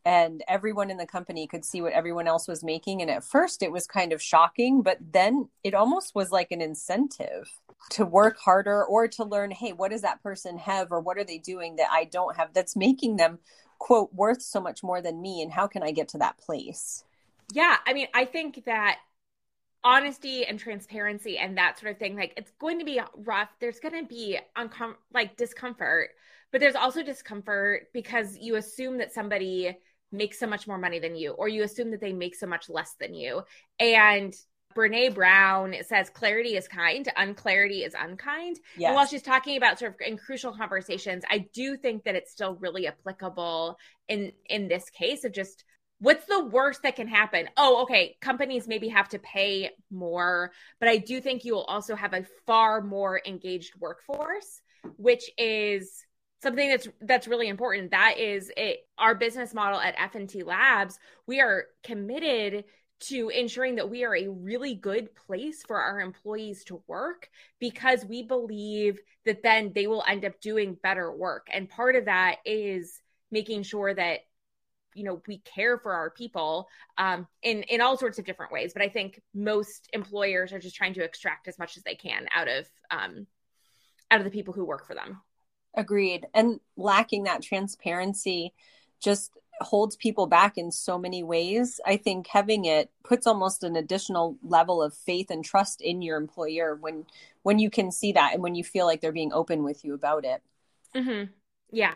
And 0.03 0.43
everyone 0.48 0.91
in 0.91 0.98
the 0.98 1.07
company 1.07 1.48
could 1.48 1.65
see 1.65 1.81
what 1.81 1.93
everyone 1.93 2.27
else 2.27 2.48
was 2.48 2.63
making. 2.63 3.01
And 3.01 3.10
at 3.10 3.24
first 3.24 3.63
it 3.63 3.72
was 3.72 3.88
kind 3.88 4.13
of 4.13 4.22
shocking, 4.22 4.84
but 4.84 4.98
then 5.01 5.50
it 5.63 5.74
almost 5.74 6.13
was 6.13 6.31
like 6.31 6.51
an 6.51 6.62
incentive 6.62 7.50
to 7.91 8.05
work 8.05 8.38
harder 8.38 8.84
or 8.84 9.07
to 9.07 9.24
learn 9.24 9.51
hey, 9.51 9.74
what 9.74 9.91
does 9.91 10.01
that 10.01 10.22
person 10.22 10.57
have 10.57 10.91
or 10.91 11.00
what 11.00 11.17
are 11.17 11.24
they 11.24 11.39
doing 11.39 11.77
that 11.77 11.89
I 11.91 12.03
don't 12.03 12.36
have 12.36 12.53
that's 12.53 12.75
making 12.75 13.15
them, 13.15 13.39
quote, 13.79 14.13
worth 14.13 14.41
so 14.41 14.60
much 14.60 14.84
more 14.84 15.01
than 15.01 15.22
me? 15.22 15.41
And 15.41 15.51
how 15.51 15.65
can 15.65 15.81
I 15.81 15.91
get 15.91 16.10
to 16.10 16.19
that 16.19 16.38
place? 16.38 17.03
Yeah, 17.52 17.78
I 17.86 17.94
mean, 17.94 18.08
I 18.14 18.25
think 18.25 18.64
that 18.66 18.98
honesty 19.84 20.46
and 20.46 20.60
transparency 20.60 21.38
and 21.38 21.58
that 21.58 21.80
sort 21.80 21.92
of 21.92 22.00
thing, 22.00 22.16
like 22.16 22.34
it's 22.38 22.52
going 22.60 22.80
to 22.80 22.86
be 22.86 23.00
rough. 23.16 23.50
There's 23.60 23.80
going 23.80 24.04
to 24.04 24.08
be 24.08 24.40
uncom- 24.58 24.96
like 25.14 25.38
discomfort, 25.38 26.10
but 26.52 26.60
there's 26.60 26.75
also 26.75 27.04
discomfort 27.04 27.88
because 27.94 28.38
you 28.38 28.56
assume 28.56 28.98
that 28.98 29.14
somebody 29.14 29.78
makes 30.12 30.40
so 30.40 30.48
much 30.48 30.68
more 30.68 30.78
money 30.78 31.00
than 31.00 31.16
you, 31.16 31.32
or 31.32 31.48
you 31.48 31.64
assume 31.64 31.92
that 31.92 32.02
they 32.02 32.14
make 32.14 32.36
so 32.36 32.48
much 32.48 32.70
less 32.70 32.96
than 33.00 33.14
you. 33.14 33.44
And 33.80 34.34
Brene 34.75 35.14
Brown 35.14 35.75
says 35.84 36.10
clarity 36.10 36.58
is 36.58 36.68
kind, 36.68 37.08
unclarity 37.16 37.84
is 37.84 37.94
unkind. 37.98 38.60
Yes. 38.78 38.90
And 38.90 38.96
while 38.96 39.06
she's 39.06 39.22
talking 39.22 39.56
about 39.56 39.80
sort 39.80 39.94
of 39.94 40.02
in 40.06 40.18
crucial 40.18 40.52
conversations, 40.52 41.24
I 41.30 41.48
do 41.54 41.78
think 41.78 42.04
that 42.04 42.16
it's 42.16 42.32
still 42.32 42.56
really 42.56 42.88
applicable 42.88 43.78
in 44.10 44.34
in 44.48 44.68
this 44.68 44.90
case 44.90 45.24
of 45.24 45.32
just 45.32 45.64
what's 46.00 46.25
the 46.25 46.44
worst 46.44 46.84
that 46.84 46.96
can 46.96 47.08
happen? 47.08 47.50
Oh, 47.58 47.84
okay, 47.84 48.18
companies 48.22 48.68
maybe 48.68 48.90
have 48.90 49.10
to 49.10 49.20
pay 49.20 49.72
more, 49.92 50.52
but 50.80 50.90
I 50.90 50.98
do 50.98 51.22
think 51.22 51.46
you 51.46 51.54
will 51.54 51.64
also 51.64 51.96
have 51.96 52.14
a 52.14 52.25
far 52.46 52.82
more 52.82 53.22
engaged 53.25 53.74
workforce, 53.80 54.62
which 54.98 55.30
is 55.38 56.06
something 56.42 56.70
that's 56.70 56.88
that's 57.02 57.28
really 57.28 57.48
important. 57.48 57.92
That 57.92 58.20
is 58.20 58.52
it 58.56 58.88
our 58.98 59.16
business 59.16 59.54
model 59.54 59.80
at 59.80 59.96
F&T 59.98 60.44
Labs, 60.44 61.00
we 61.28 61.40
are 61.40 61.66
committed 61.84 62.66
to 63.02 63.30
ensuring 63.30 63.75
that 63.75 63.90
we 63.90 64.04
are 64.04 64.16
a 64.16 64.30
really 64.30 64.74
good 64.74 65.14
place 65.16 65.64
for 65.64 65.78
our 65.78 66.00
employees 66.00 66.64
to 66.66 66.82
work 66.88 67.30
because 67.60 68.06
we 68.06 68.24
believe 68.24 69.00
that 69.25 69.44
then 69.44 69.72
they 69.75 69.86
will 69.86 70.04
end 70.08 70.24
up 70.24 70.40
doing 70.40 70.78
better 70.82 71.12
work. 71.12 71.48
And 71.52 71.70
part 71.70 71.96
of 71.96 72.06
that 72.06 72.38
is 72.46 73.02
making 73.32 73.64
sure 73.64 73.94
that 73.94 74.20
you 74.96 75.04
know 75.04 75.22
we 75.28 75.38
care 75.40 75.78
for 75.78 75.94
our 75.94 76.10
people 76.10 76.68
um, 76.98 77.28
in 77.44 77.64
in 77.64 77.82
all 77.82 77.98
sorts 77.98 78.18
of 78.18 78.25
different 78.25 78.52
ways. 78.52 78.74
But 78.74 78.82
i 78.82 78.90
think 78.90 79.22
most 79.34 79.90
employers 79.94 80.52
are 80.54 80.60
just 80.60 80.75
trying 80.75 80.94
to 80.96 81.04
extract 81.04 81.48
as 81.48 81.60
much 81.60 81.78
as 81.78 81.84
they 81.84 81.96
can 81.96 82.25
out 82.34 82.48
of 82.48 82.66
um, 82.90 83.28
out 84.10 84.20
of 84.20 84.25
the 84.25 84.32
people 84.32 84.54
who 84.54 84.66
work 84.66 84.88
for 84.88 84.96
them. 84.96 85.22
Agreed. 85.75 86.25
And 86.34 86.60
lacking 86.78 87.24
that 87.24 87.42
transparency 87.44 88.54
just 89.02 89.32
holds 89.62 89.96
people 89.96 90.28
back 90.28 90.58
in 90.58 90.72
so 90.72 90.98
many 90.98 91.24
ways. 91.24 91.80
I 91.86 91.98
think 91.98 92.28
having 92.28 92.66
it 92.66 92.90
puts 93.04 93.28
almost 93.28 93.64
an 93.64 93.75
additional 93.75 94.38
level 94.44 94.82
of 94.82 94.94
faith 94.94 95.30
and 95.30 95.44
trust 95.44 95.82
in 95.82 96.02
your 96.02 96.18
employer 96.18 96.75
when 96.75 97.06
when 97.44 97.60
you 97.60 97.70
can 97.70 97.92
see 97.92 98.14
that 98.14 98.34
and 98.34 98.42
when 98.42 98.56
you 98.56 98.64
feel 98.64 98.86
like 98.86 99.02
they're 99.02 99.12
being 99.12 99.34
open 99.34 99.64
with 99.64 99.84
you 99.86 99.94
about 99.94 100.25
it. 100.25 100.42
Mm-hmm. 100.96 101.32
yeah 101.72 101.96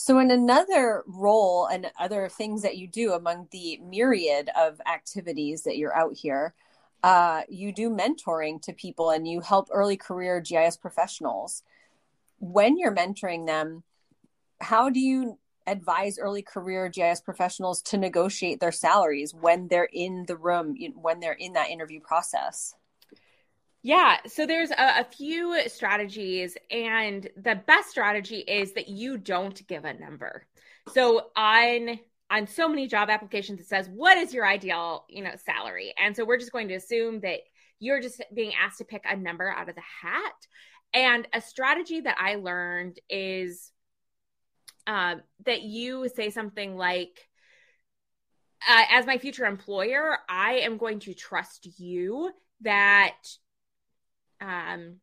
so, 0.00 0.20
in 0.20 0.30
another 0.30 1.02
role 1.08 1.66
and 1.66 1.90
other 1.98 2.28
things 2.28 2.62
that 2.62 2.76
you 2.76 2.86
do 2.86 3.14
among 3.14 3.48
the 3.50 3.78
myriad 3.78 4.48
of 4.56 4.80
activities 4.86 5.64
that 5.64 5.76
you're 5.76 5.94
out 5.94 6.14
here, 6.14 6.54
uh, 7.02 7.42
you 7.48 7.72
do 7.72 7.90
mentoring 7.90 8.62
to 8.62 8.72
people 8.72 9.10
and 9.10 9.26
you 9.26 9.40
help 9.40 9.66
early 9.72 9.96
career 9.96 10.40
GIS 10.40 10.76
professionals. 10.76 11.64
When 12.38 12.78
you're 12.78 12.94
mentoring 12.94 13.46
them, 13.46 13.82
how 14.60 14.88
do 14.88 15.00
you 15.00 15.36
advise 15.66 16.16
early 16.16 16.42
career 16.42 16.88
GIS 16.88 17.20
professionals 17.20 17.82
to 17.82 17.98
negotiate 17.98 18.60
their 18.60 18.70
salaries 18.70 19.34
when 19.34 19.66
they're 19.66 19.90
in 19.92 20.26
the 20.28 20.36
room, 20.36 20.76
when 20.94 21.18
they're 21.18 21.32
in 21.32 21.54
that 21.54 21.70
interview 21.70 21.98
process? 21.98 22.76
Yeah, 23.82 24.16
so 24.26 24.44
there's 24.44 24.70
a, 24.70 25.00
a, 25.00 25.04
few 25.04 25.68
strategies, 25.68 26.56
and 26.70 27.28
the 27.36 27.60
best 27.66 27.90
strategy 27.90 28.38
is 28.38 28.72
that 28.72 28.88
you 28.88 29.16
don't 29.16 29.66
give 29.68 29.84
a 29.84 29.94
number. 29.94 30.46
So 30.92 31.28
on 31.36 32.00
on 32.30 32.46
so 32.46 32.68
many 32.68 32.86
job 32.88 33.08
applications, 33.08 33.60
it 33.60 33.68
says, 33.68 33.88
"What 33.88 34.18
is 34.18 34.34
your 34.34 34.46
ideal, 34.46 35.04
you 35.08 35.22
know, 35.22 35.34
salary?" 35.36 35.94
And 35.96 36.16
so 36.16 36.24
we're 36.24 36.38
just 36.38 36.52
going 36.52 36.68
to 36.68 36.74
assume 36.74 37.20
that 37.20 37.40
you're 37.78 38.00
just 38.00 38.20
being 38.34 38.52
asked 38.60 38.78
to 38.78 38.84
pick 38.84 39.04
a 39.08 39.16
number 39.16 39.48
out 39.48 39.68
of 39.68 39.76
the 39.76 39.82
hat. 40.02 40.46
And 40.92 41.28
a 41.32 41.40
strategy 41.40 42.00
that 42.00 42.16
I 42.18 42.34
learned 42.34 42.98
is 43.08 43.70
um, 44.88 45.22
that 45.46 45.62
you 45.62 46.08
say 46.08 46.30
something 46.30 46.76
like, 46.76 47.28
uh, 48.68 48.84
"As 48.90 49.06
my 49.06 49.18
future 49.18 49.46
employer, 49.46 50.18
I 50.28 50.58
am 50.58 50.78
going 50.78 50.98
to 51.00 51.14
trust 51.14 51.68
you." 51.78 52.32
that 52.62 53.16
um 54.40 54.96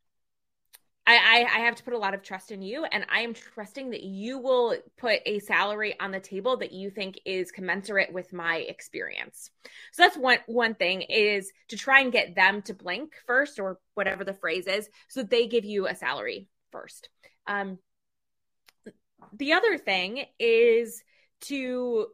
I, 1.07 1.45
I, 1.53 1.59
have 1.59 1.75
to 1.75 1.83
put 1.83 1.93
a 1.93 1.99
lot 1.99 2.15
of 2.15 2.23
trust 2.23 2.51
in 2.51 2.63
you, 2.63 2.83
and 2.83 3.05
I 3.13 3.19
am 3.21 3.35
trusting 3.35 3.91
that 3.91 4.01
you 4.01 4.39
will 4.39 4.75
put 4.97 5.19
a 5.27 5.37
salary 5.37 5.95
on 5.99 6.09
the 6.09 6.19
table 6.19 6.57
that 6.57 6.71
you 6.71 6.89
think 6.89 7.19
is 7.25 7.51
commensurate 7.51 8.11
with 8.11 8.33
my 8.33 8.57
experience. 8.57 9.51
So 9.91 10.01
that's 10.01 10.17
one 10.17 10.39
one 10.47 10.73
thing 10.73 11.03
is 11.03 11.51
to 11.67 11.77
try 11.77 12.01
and 12.01 12.11
get 12.11 12.35
them 12.35 12.63
to 12.63 12.73
blink 12.73 13.13
first, 13.27 13.59
or 13.59 13.77
whatever 13.93 14.23
the 14.23 14.33
phrase 14.33 14.65
is, 14.65 14.89
so 15.07 15.21
that 15.21 15.29
they 15.29 15.45
give 15.45 15.63
you 15.63 15.85
a 15.87 15.95
salary 15.95 16.47
first. 16.71 17.09
Um, 17.45 17.77
the 19.37 19.53
other 19.53 19.77
thing 19.77 20.25
is 20.39 21.03
to 21.41 22.07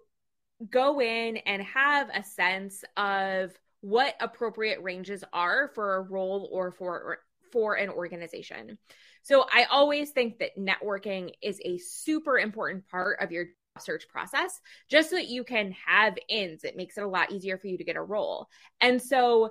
go 0.69 0.99
in 0.99 1.37
and 1.37 1.61
have 1.63 2.09
a 2.13 2.23
sense 2.23 2.83
of 2.97 3.51
what 3.81 4.15
appropriate 4.19 4.81
ranges 4.81 5.23
are 5.33 5.71
for 5.73 5.95
a 5.95 6.01
role 6.01 6.49
or 6.51 6.71
for 6.71 7.19
for 7.51 7.75
an 7.75 7.89
organization. 7.89 8.77
So 9.23 9.45
I 9.53 9.65
always 9.65 10.11
think 10.11 10.39
that 10.39 10.57
networking 10.57 11.31
is 11.41 11.59
a 11.63 11.77
super 11.77 12.39
important 12.39 12.87
part 12.87 13.19
of 13.19 13.31
your 13.31 13.47
search 13.79 14.07
process 14.07 14.59
just 14.89 15.09
so 15.09 15.15
that 15.15 15.27
you 15.27 15.43
can 15.43 15.73
have 15.85 16.17
ins 16.27 16.65
it 16.65 16.75
makes 16.75 16.97
it 16.97 17.03
a 17.03 17.07
lot 17.07 17.31
easier 17.31 17.57
for 17.57 17.67
you 17.67 17.77
to 17.77 17.85
get 17.85 17.95
a 17.95 18.01
role 18.01 18.49
and 18.81 19.01
so 19.01 19.49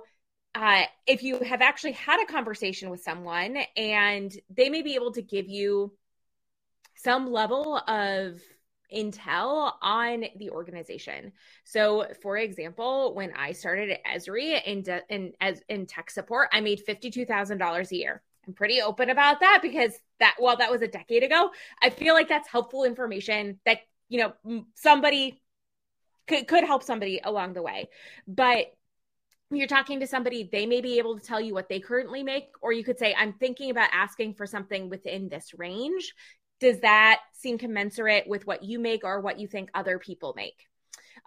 uh, 0.53 0.83
if 1.07 1.23
you 1.23 1.39
have 1.39 1.61
actually 1.61 1.93
had 1.93 2.21
a 2.21 2.31
conversation 2.31 2.91
with 2.91 3.01
someone 3.01 3.57
and 3.75 4.31
they 4.55 4.69
may 4.69 4.83
be 4.83 4.93
able 4.93 5.11
to 5.11 5.23
give 5.23 5.47
you 5.47 5.91
some 6.95 7.31
level 7.31 7.77
of 7.87 8.39
intel 8.93 9.73
on 9.81 10.25
the 10.37 10.49
organization. 10.49 11.31
So, 11.63 12.07
for 12.21 12.37
example, 12.37 13.13
when 13.15 13.33
I 13.35 13.51
started 13.53 13.91
at 13.91 14.05
Esri 14.05 14.61
in 14.63 14.83
de- 14.83 15.03
in 15.09 15.33
as 15.39 15.61
in 15.69 15.85
tech 15.85 16.11
support, 16.11 16.49
I 16.51 16.61
made 16.61 16.81
fifty 16.81 17.11
two 17.11 17.25
thousand 17.25 17.57
dollars 17.57 17.91
a 17.91 17.97
year. 17.97 18.21
I'm 18.47 18.53
pretty 18.53 18.81
open 18.81 19.09
about 19.09 19.41
that 19.41 19.59
because 19.61 19.93
that 20.19 20.35
while 20.39 20.57
that 20.57 20.71
was 20.71 20.81
a 20.81 20.87
decade 20.87 21.23
ago, 21.23 21.51
I 21.81 21.91
feel 21.91 22.13
like 22.13 22.27
that's 22.27 22.49
helpful 22.49 22.83
information 22.83 23.59
that 23.65 23.79
you 24.09 24.19
know 24.19 24.63
somebody 24.75 25.41
could, 26.27 26.47
could 26.47 26.63
help 26.63 26.83
somebody 26.83 27.21
along 27.23 27.53
the 27.53 27.61
way. 27.61 27.89
But 28.27 28.67
you're 29.51 29.67
talking 29.67 29.99
to 29.99 30.07
somebody, 30.07 30.47
they 30.49 30.65
may 30.65 30.81
be 30.81 30.97
able 30.97 31.19
to 31.19 31.25
tell 31.25 31.41
you 31.41 31.53
what 31.53 31.67
they 31.67 31.79
currently 31.79 32.23
make, 32.23 32.45
or 32.61 32.71
you 32.71 32.83
could 32.83 32.97
say, 32.97 33.13
I'm 33.13 33.33
thinking 33.33 33.69
about 33.69 33.89
asking 33.91 34.35
for 34.35 34.45
something 34.45 34.89
within 34.89 35.27
this 35.27 35.53
range. 35.53 36.13
Does 36.61 36.79
that 36.81 37.19
seem 37.33 37.57
commensurate 37.57 38.27
with 38.27 38.47
what 38.47 38.63
you 38.63 38.79
make 38.79 39.03
or 39.03 39.19
what 39.19 39.39
you 39.39 39.47
think 39.47 39.69
other 39.73 39.99
people 39.99 40.33
make? 40.37 40.67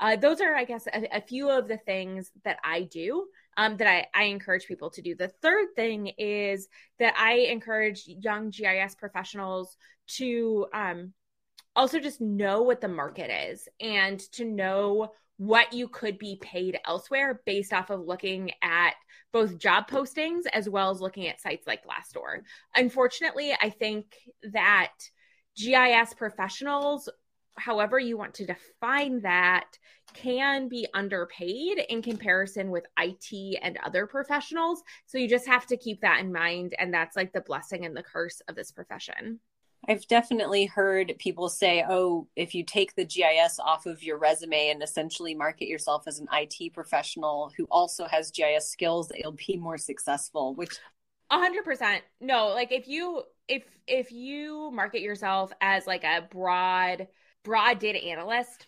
Uh, 0.01 0.17
those 0.17 0.41
are, 0.41 0.55
I 0.55 0.65
guess, 0.65 0.87
a, 0.87 1.17
a, 1.17 1.21
few 1.21 1.51
of 1.51 1.69
the 1.69 1.77
things 1.77 2.31
that 2.45 2.59
I 2.65 2.83
do 2.83 3.27
um, 3.57 3.77
that 3.77 3.87
I, 3.87 4.07
I 4.15 4.25
encourage 4.25 4.67
people 4.67 4.91
to 4.91 5.03
do. 5.03 5.15
The 5.15 5.29
third 5.29 5.69
thing 5.77 6.09
is 6.19 6.69
that 6.99 7.15
I 7.17 7.47
encourage 7.51 8.05
young 8.07 8.51
GIS 8.51 8.97
professionals 8.97 9.77
to 10.17 10.67
um, 10.75 11.13
also 11.77 12.01
just 12.01 12.21
know 12.21 12.63
what 12.63 12.81
the 12.81 12.89
market 12.89 13.31
is 13.51 13.69
and 13.81 14.19
to 14.33 14.45
know 14.45 15.13
what 15.37 15.73
you 15.73 15.89
could 15.89 16.19
be 16.19 16.39
paid 16.41 16.79
elsewhere 16.87 17.41
based 17.45 17.73
off 17.73 17.91
of 17.91 18.07
looking 18.07 18.53
at 18.63 18.95
both 19.33 19.59
job 19.59 19.89
postings 19.89 20.43
as 20.53 20.69
well 20.69 20.91
as 20.91 21.01
looking 21.01 21.27
at 21.27 21.41
sites 21.41 21.67
like 21.67 21.83
Glassdoor. 21.85 22.43
Unfortunately, 22.77 23.53
I 23.61 23.71
think 23.71 24.15
that 24.53 24.93
GIS 25.57 26.15
professionals, 26.15 27.09
however 27.57 27.99
you 27.99 28.17
want 28.17 28.35
to 28.35 28.47
define 28.47 29.21
that, 29.23 29.79
can 30.13 30.69
be 30.69 30.87
underpaid 30.95 31.79
in 31.89 32.03
comparison 32.03 32.71
with 32.71 32.87
IT 32.99 33.59
and 33.63 33.79
other 33.85 34.07
professionals. 34.07 34.83
So 35.07 35.19
you 35.19 35.29
just 35.29 35.47
have 35.47 35.67
to 35.67 35.77
keep 35.77 36.01
that 36.01 36.21
in 36.21 36.33
mind. 36.33 36.75
And 36.79 36.93
that's 36.93 37.17
like 37.17 37.33
the 37.33 37.41
blessing 37.41 37.85
and 37.85 37.97
the 37.97 38.03
curse 38.03 38.41
of 38.49 38.55
this 38.55 38.71
profession. 38.71 39.41
I've 39.87 40.07
definitely 40.09 40.65
heard 40.65 41.15
people 41.19 41.49
say, 41.49 41.85
oh, 41.89 42.27
if 42.37 42.55
you 42.55 42.65
take 42.65 42.95
the 42.95 43.05
GIS 43.05 43.59
off 43.59 43.87
of 43.87 44.03
your 44.03 44.19
resume 44.19 44.71
and 44.71 44.83
essentially 44.83 45.35
market 45.35 45.69
yourself 45.69 46.05
as 46.07 46.19
an 46.19 46.29
IT 46.33 46.73
professional 46.73 47.53
who 47.57 47.67
also 47.71 48.07
has 48.07 48.31
GIS 48.31 48.71
skills, 48.71 49.13
you'll 49.15 49.33
be 49.33 49.59
more 49.59 49.77
successful, 49.77 50.55
which 50.55 50.79
a 51.31 51.39
hundred 51.39 51.65
percent. 51.65 52.03
No, 52.21 52.49
like 52.49 52.73
if 52.73 52.87
you 52.87 53.23
if 53.49 53.65
if 53.87 54.13
you 54.13 54.71
market 54.73 55.01
yourself 55.01 55.53
as 55.61 55.87
like 55.87 56.05
a 56.05 56.27
broad 56.31 57.09
broad 57.45 57.79
data 57.79 58.03
analyst, 58.03 58.67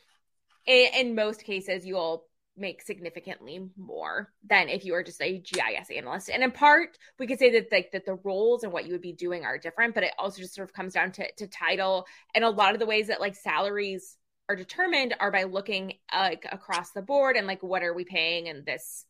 in, 0.67 0.89
in 0.95 1.15
most 1.15 1.45
cases 1.45 1.87
you'll 1.87 2.25
make 2.57 2.81
significantly 2.81 3.69
more 3.77 4.33
than 4.49 4.69
if 4.69 4.85
you 4.85 4.93
were 4.93 5.03
just 5.03 5.21
a 5.21 5.39
GIS 5.39 5.91
analyst. 5.95 6.31
And 6.31 6.43
in 6.43 6.51
part, 6.51 6.97
we 7.19 7.27
could 7.27 7.39
say 7.39 7.51
that 7.53 7.71
like 7.71 7.93
that 7.93 8.07
the 8.07 8.19
roles 8.25 8.63
and 8.63 8.73
what 8.73 8.87
you 8.87 8.93
would 8.93 9.03
be 9.03 9.13
doing 9.13 9.45
are 9.45 9.59
different, 9.59 9.95
but 9.95 10.05
it 10.05 10.13
also 10.19 10.41
just 10.41 10.55
sort 10.55 10.69
of 10.69 10.75
comes 10.75 10.95
down 10.95 11.13
to, 11.13 11.31
to 11.37 11.47
title 11.47 12.07
and 12.35 12.45
a 12.45 12.51
lot 12.51 12.73
of 12.73 12.81
the 12.81 12.87
ways 12.87 13.09
that 13.09 13.21
like 13.21 13.35
salaries 13.35 14.17
are 14.49 14.57
determined 14.57 15.15
are 15.21 15.31
by 15.31 15.43
looking 15.43 15.95
like 16.15 16.47
across 16.51 16.93
the 16.93 17.03
board 17.03 17.37
and 17.37 17.47
like 17.47 17.63
what 17.63 17.83
are 17.83 17.95
we 17.95 18.05
paying 18.05 18.47
in 18.47 18.65
this 18.65 19.05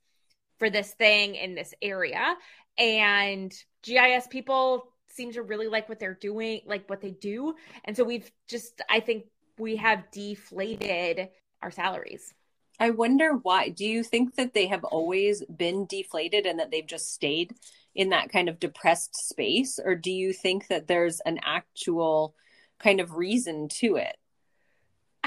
for 0.58 0.70
this 0.70 0.92
thing 0.94 1.34
in 1.34 1.54
this 1.54 1.74
area. 1.82 2.34
And 2.78 3.52
GIS 3.82 4.26
people 4.28 4.92
seem 5.16 5.32
to 5.32 5.42
really 5.42 5.66
like 5.66 5.88
what 5.88 5.98
they're 5.98 6.14
doing, 6.14 6.60
like 6.66 6.88
what 6.88 7.00
they 7.00 7.10
do. 7.10 7.54
And 7.84 7.96
so 7.96 8.04
we've 8.04 8.30
just 8.48 8.82
I 8.88 9.00
think 9.00 9.24
we 9.58 9.76
have 9.76 10.10
deflated 10.12 11.28
our 11.62 11.70
salaries. 11.70 12.34
I 12.78 12.90
wonder 12.90 13.32
why. 13.32 13.70
Do 13.70 13.86
you 13.86 14.02
think 14.02 14.34
that 14.34 14.52
they 14.52 14.66
have 14.66 14.84
always 14.84 15.42
been 15.44 15.86
deflated 15.86 16.44
and 16.44 16.58
that 16.58 16.70
they've 16.70 16.86
just 16.86 17.14
stayed 17.14 17.54
in 17.94 18.10
that 18.10 18.30
kind 18.30 18.48
of 18.48 18.60
depressed 18.60 19.16
space? 19.16 19.78
Or 19.82 19.94
do 19.94 20.10
you 20.10 20.34
think 20.34 20.68
that 20.68 20.86
there's 20.86 21.20
an 21.20 21.40
actual 21.42 22.34
kind 22.78 23.00
of 23.00 23.16
reason 23.16 23.68
to 23.80 23.96
it? 23.96 24.16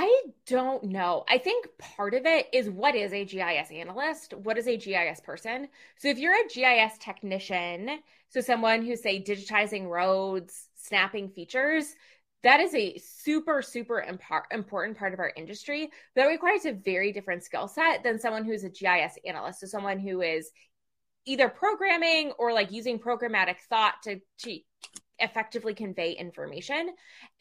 I 0.01 0.21
don't 0.45 0.85
know. 0.85 1.25
I 1.27 1.39
think 1.39 1.67
part 1.77 2.13
of 2.13 2.25
it 2.25 2.47
is 2.53 2.69
what 2.69 2.95
is 2.95 3.11
a 3.11 3.25
GIS 3.25 3.69
analyst? 3.69 4.33
What 4.33 4.57
is 4.57 4.65
a 4.65 4.77
GIS 4.77 5.19
person? 5.19 5.67
So 5.97 6.07
if 6.07 6.17
you're 6.17 6.33
a 6.33 6.47
GIS 6.47 6.97
technician, 6.99 7.99
so 8.29 8.39
someone 8.39 8.85
who's 8.85 9.03
say 9.03 9.21
digitizing 9.21 9.89
roads, 9.89 10.69
snapping 10.75 11.27
features, 11.27 11.95
that 12.43 12.61
is 12.61 12.73
a 12.75 12.97
super 12.99 13.61
super 13.61 14.01
impar- 14.09 14.49
important 14.51 14.97
part 14.97 15.13
of 15.13 15.19
our 15.19 15.33
industry 15.35 15.89
that 16.15 16.27
requires 16.27 16.63
a 16.63 16.71
very 16.71 17.11
different 17.11 17.43
skill 17.43 17.67
set 17.67 18.01
than 18.01 18.19
someone 18.19 18.45
who's 18.45 18.63
a 18.63 18.69
gis 18.69 19.17
analyst 19.25 19.59
so 19.59 19.67
someone 19.67 19.99
who 19.99 20.21
is 20.21 20.49
either 21.25 21.49
programming 21.49 22.31
or 22.39 22.53
like 22.53 22.71
using 22.71 22.97
programmatic 22.97 23.57
thought 23.69 23.95
to, 24.03 24.21
to 24.37 24.59
effectively 25.19 25.73
convey 25.73 26.11
information 26.13 26.89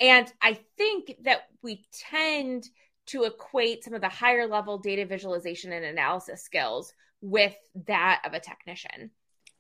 and 0.01 0.33
i 0.43 0.59
think 0.77 1.15
that 1.23 1.43
we 1.63 1.87
tend 1.93 2.69
to 3.07 3.25
equate 3.25 3.85
some 3.85 3.95
of 3.95 4.01
the 4.01 4.09
higher 4.09 4.47
level 4.47 4.79
data 4.79 5.07
visualization 5.07 5.73
and 5.73 5.85
analysis 5.85 6.43
skills 6.43 6.93
with 7.21 7.57
that 7.87 8.21
of 8.27 8.33
a 8.33 8.41
technician 8.41 9.11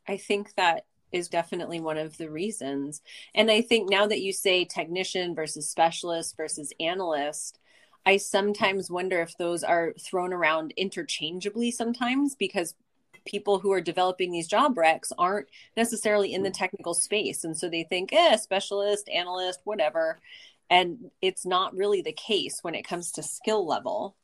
i 0.08 0.16
think 0.16 0.52
that 0.56 0.84
is 1.12 1.28
definitely 1.28 1.80
one 1.80 1.98
of 1.98 2.16
the 2.18 2.30
reasons. 2.30 3.02
And 3.34 3.50
I 3.50 3.62
think 3.62 3.88
now 3.88 4.06
that 4.06 4.20
you 4.20 4.32
say 4.32 4.64
technician 4.64 5.34
versus 5.34 5.68
specialist 5.68 6.36
versus 6.36 6.72
analyst, 6.80 7.58
I 8.04 8.16
sometimes 8.16 8.90
wonder 8.90 9.20
if 9.20 9.36
those 9.36 9.62
are 9.62 9.94
thrown 10.00 10.32
around 10.32 10.72
interchangeably 10.76 11.70
sometimes 11.70 12.34
because 12.34 12.74
people 13.28 13.58
who 13.58 13.72
are 13.72 13.80
developing 13.80 14.32
these 14.32 14.48
job 14.48 14.74
recs 14.74 15.12
aren't 15.18 15.48
necessarily 15.76 16.32
in 16.32 16.42
the 16.42 16.50
technical 16.50 16.94
space. 16.94 17.44
And 17.44 17.56
so 17.56 17.68
they 17.68 17.84
think, 17.84 18.12
eh, 18.12 18.36
specialist, 18.36 19.08
analyst, 19.08 19.60
whatever. 19.64 20.18
And 20.70 21.10
it's 21.22 21.46
not 21.46 21.76
really 21.76 22.02
the 22.02 22.12
case 22.12 22.58
when 22.62 22.74
it 22.74 22.82
comes 22.82 23.12
to 23.12 23.22
skill 23.22 23.66
level. 23.66 24.16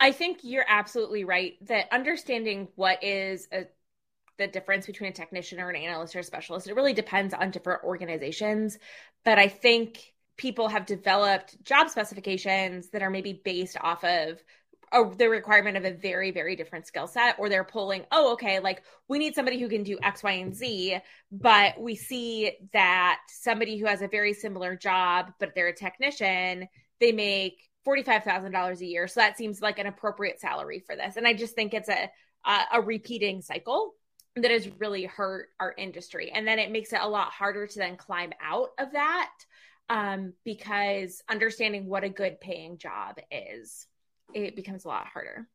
I 0.00 0.12
think 0.12 0.38
you're 0.42 0.66
absolutely 0.68 1.24
right 1.24 1.54
that 1.68 1.86
understanding 1.92 2.68
what 2.74 3.02
is 3.04 3.48
a 3.52 3.66
the 4.38 4.46
difference 4.46 4.86
between 4.86 5.10
a 5.10 5.12
technician 5.12 5.60
or 5.60 5.70
an 5.70 5.76
analyst 5.76 6.16
or 6.16 6.20
a 6.20 6.24
specialist. 6.24 6.66
It 6.66 6.74
really 6.74 6.94
depends 6.94 7.34
on 7.34 7.50
different 7.50 7.84
organizations. 7.84 8.78
But 9.24 9.38
I 9.38 9.48
think 9.48 10.14
people 10.36 10.68
have 10.68 10.86
developed 10.86 11.62
job 11.62 11.90
specifications 11.90 12.88
that 12.90 13.02
are 13.02 13.10
maybe 13.10 13.40
based 13.44 13.76
off 13.80 14.02
of 14.04 14.42
a, 14.92 15.14
the 15.16 15.28
requirement 15.28 15.76
of 15.76 15.84
a 15.84 15.92
very, 15.92 16.30
very 16.30 16.54
different 16.56 16.86
skill 16.86 17.06
set, 17.06 17.36
or 17.38 17.48
they're 17.48 17.64
pulling, 17.64 18.04
oh, 18.12 18.32
okay, 18.34 18.60
like 18.60 18.82
we 19.08 19.18
need 19.18 19.34
somebody 19.34 19.58
who 19.58 19.68
can 19.68 19.82
do 19.82 19.98
X, 20.02 20.22
Y, 20.22 20.32
and 20.32 20.54
Z, 20.54 20.98
but 21.30 21.80
we 21.80 21.94
see 21.94 22.52
that 22.72 23.20
somebody 23.28 23.78
who 23.78 23.86
has 23.86 24.02
a 24.02 24.08
very 24.08 24.34
similar 24.34 24.76
job, 24.76 25.32
but 25.40 25.54
they're 25.54 25.68
a 25.68 25.74
technician, 25.74 26.68
they 27.00 27.12
make 27.12 27.68
$45,000 27.86 28.80
a 28.80 28.86
year. 28.86 29.08
So 29.08 29.20
that 29.20 29.36
seems 29.36 29.60
like 29.60 29.78
an 29.78 29.86
appropriate 29.86 30.40
salary 30.40 30.80
for 30.86 30.94
this. 30.94 31.16
And 31.16 31.26
I 31.26 31.34
just 31.34 31.54
think 31.54 31.74
it's 31.74 31.88
a, 31.88 32.10
a, 32.44 32.58
a 32.74 32.80
repeating 32.80 33.42
cycle 33.42 33.94
that 34.36 34.50
has 34.50 34.68
really 34.78 35.04
hurt 35.04 35.48
our 35.60 35.74
industry. 35.76 36.30
And 36.32 36.46
then 36.46 36.58
it 36.58 36.70
makes 36.70 36.92
it 36.92 37.00
a 37.02 37.08
lot 37.08 37.30
harder 37.30 37.66
to 37.66 37.78
then 37.78 37.96
climb 37.96 38.32
out 38.42 38.70
of 38.78 38.92
that 38.92 39.30
um, 39.88 40.32
because 40.44 41.22
understanding 41.28 41.86
what 41.86 42.04
a 42.04 42.08
good 42.08 42.40
paying 42.40 42.78
job 42.78 43.18
is, 43.30 43.86
it 44.34 44.56
becomes 44.56 44.84
a 44.84 44.88
lot 44.88 45.06
harder. 45.06 45.48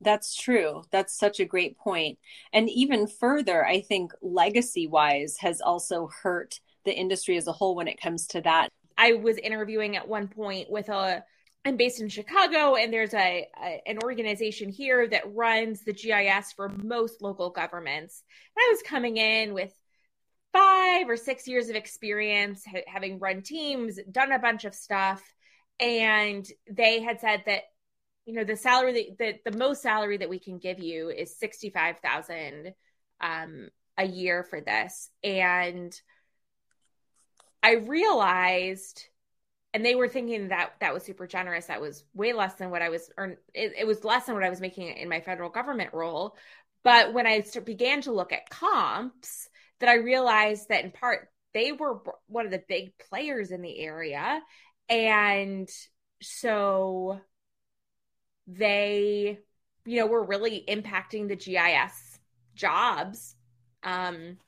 That's 0.00 0.34
true. 0.34 0.82
That's 0.90 1.18
such 1.18 1.40
a 1.40 1.44
great 1.44 1.78
point. 1.78 2.18
And 2.52 2.68
even 2.68 3.06
further, 3.06 3.64
I 3.64 3.80
think 3.80 4.12
legacy 4.20 4.86
wise 4.86 5.38
has 5.38 5.60
also 5.60 6.08
hurt 6.22 6.60
the 6.84 6.94
industry 6.94 7.36
as 7.36 7.46
a 7.46 7.52
whole 7.52 7.74
when 7.74 7.88
it 7.88 8.00
comes 8.00 8.26
to 8.28 8.40
that. 8.42 8.68
I 8.98 9.14
was 9.14 9.38
interviewing 9.38 9.96
at 9.96 10.06
one 10.06 10.28
point 10.28 10.70
with 10.70 10.88
a 10.88 11.24
I'm 11.66 11.78
based 11.78 12.00
in 12.00 12.10
Chicago, 12.10 12.74
and 12.74 12.92
there's 12.92 13.14
a, 13.14 13.48
a, 13.62 13.82
an 13.86 13.98
organization 14.02 14.68
here 14.68 15.08
that 15.08 15.34
runs 15.34 15.82
the 15.82 15.94
GIS 15.94 16.52
for 16.54 16.68
most 16.68 17.22
local 17.22 17.48
governments. 17.48 18.22
And 18.54 18.62
I 18.62 18.70
was 18.70 18.82
coming 18.82 19.16
in 19.16 19.54
with 19.54 19.72
five 20.52 21.08
or 21.08 21.16
six 21.16 21.48
years 21.48 21.70
of 21.70 21.76
experience, 21.76 22.64
ha- 22.66 22.84
having 22.86 23.18
run 23.18 23.40
teams, 23.40 23.98
done 24.10 24.32
a 24.32 24.38
bunch 24.38 24.66
of 24.66 24.74
stuff, 24.74 25.22
and 25.80 26.46
they 26.70 27.00
had 27.00 27.20
said 27.20 27.44
that 27.46 27.62
you 28.26 28.34
know 28.34 28.44
the 28.44 28.56
salary 28.56 29.14
that 29.18 29.44
the, 29.44 29.56
most 29.56 29.82
salary 29.82 30.16
that 30.18 30.30
we 30.30 30.38
can 30.38 30.58
give 30.58 30.78
you 30.78 31.10
is 31.10 31.38
sixty 31.38 31.70
five 31.70 31.98
thousand 31.98 32.74
um, 33.20 33.68
a 33.98 34.04
year 34.06 34.44
for 34.44 34.60
this, 34.60 35.10
and 35.22 35.98
I 37.62 37.74
realized 37.74 39.06
and 39.74 39.84
they 39.84 39.96
were 39.96 40.08
thinking 40.08 40.48
that 40.48 40.74
that 40.80 40.94
was 40.94 41.02
super 41.02 41.26
generous. 41.26 41.66
That 41.66 41.80
was 41.80 42.04
way 42.14 42.32
less 42.32 42.54
than 42.54 42.70
what 42.70 42.80
I 42.80 42.90
was, 42.90 43.10
or 43.18 43.38
it, 43.52 43.72
it 43.76 43.86
was 43.86 44.04
less 44.04 44.26
than 44.26 44.36
what 44.36 44.44
I 44.44 44.50
was 44.50 44.60
making 44.60 44.96
in 44.96 45.08
my 45.08 45.20
federal 45.20 45.50
government 45.50 45.92
role. 45.92 46.36
But 46.84 47.12
when 47.12 47.26
I 47.26 47.44
began 47.64 48.02
to 48.02 48.12
look 48.12 48.32
at 48.32 48.48
comps, 48.48 49.48
that 49.80 49.88
I 49.88 49.94
realized 49.94 50.68
that 50.68 50.84
in 50.84 50.92
part 50.92 51.28
they 51.52 51.72
were 51.72 52.00
one 52.28 52.46
of 52.46 52.52
the 52.52 52.62
big 52.68 52.92
players 53.10 53.50
in 53.50 53.62
the 53.62 53.80
area, 53.80 54.40
and 54.88 55.68
so 56.22 57.20
they, 58.46 59.38
you 59.84 60.00
know, 60.00 60.06
were 60.06 60.24
really 60.24 60.64
impacting 60.68 61.28
the 61.28 61.36
GIS 61.36 62.18
jobs. 62.54 63.34
Um, 63.82 64.38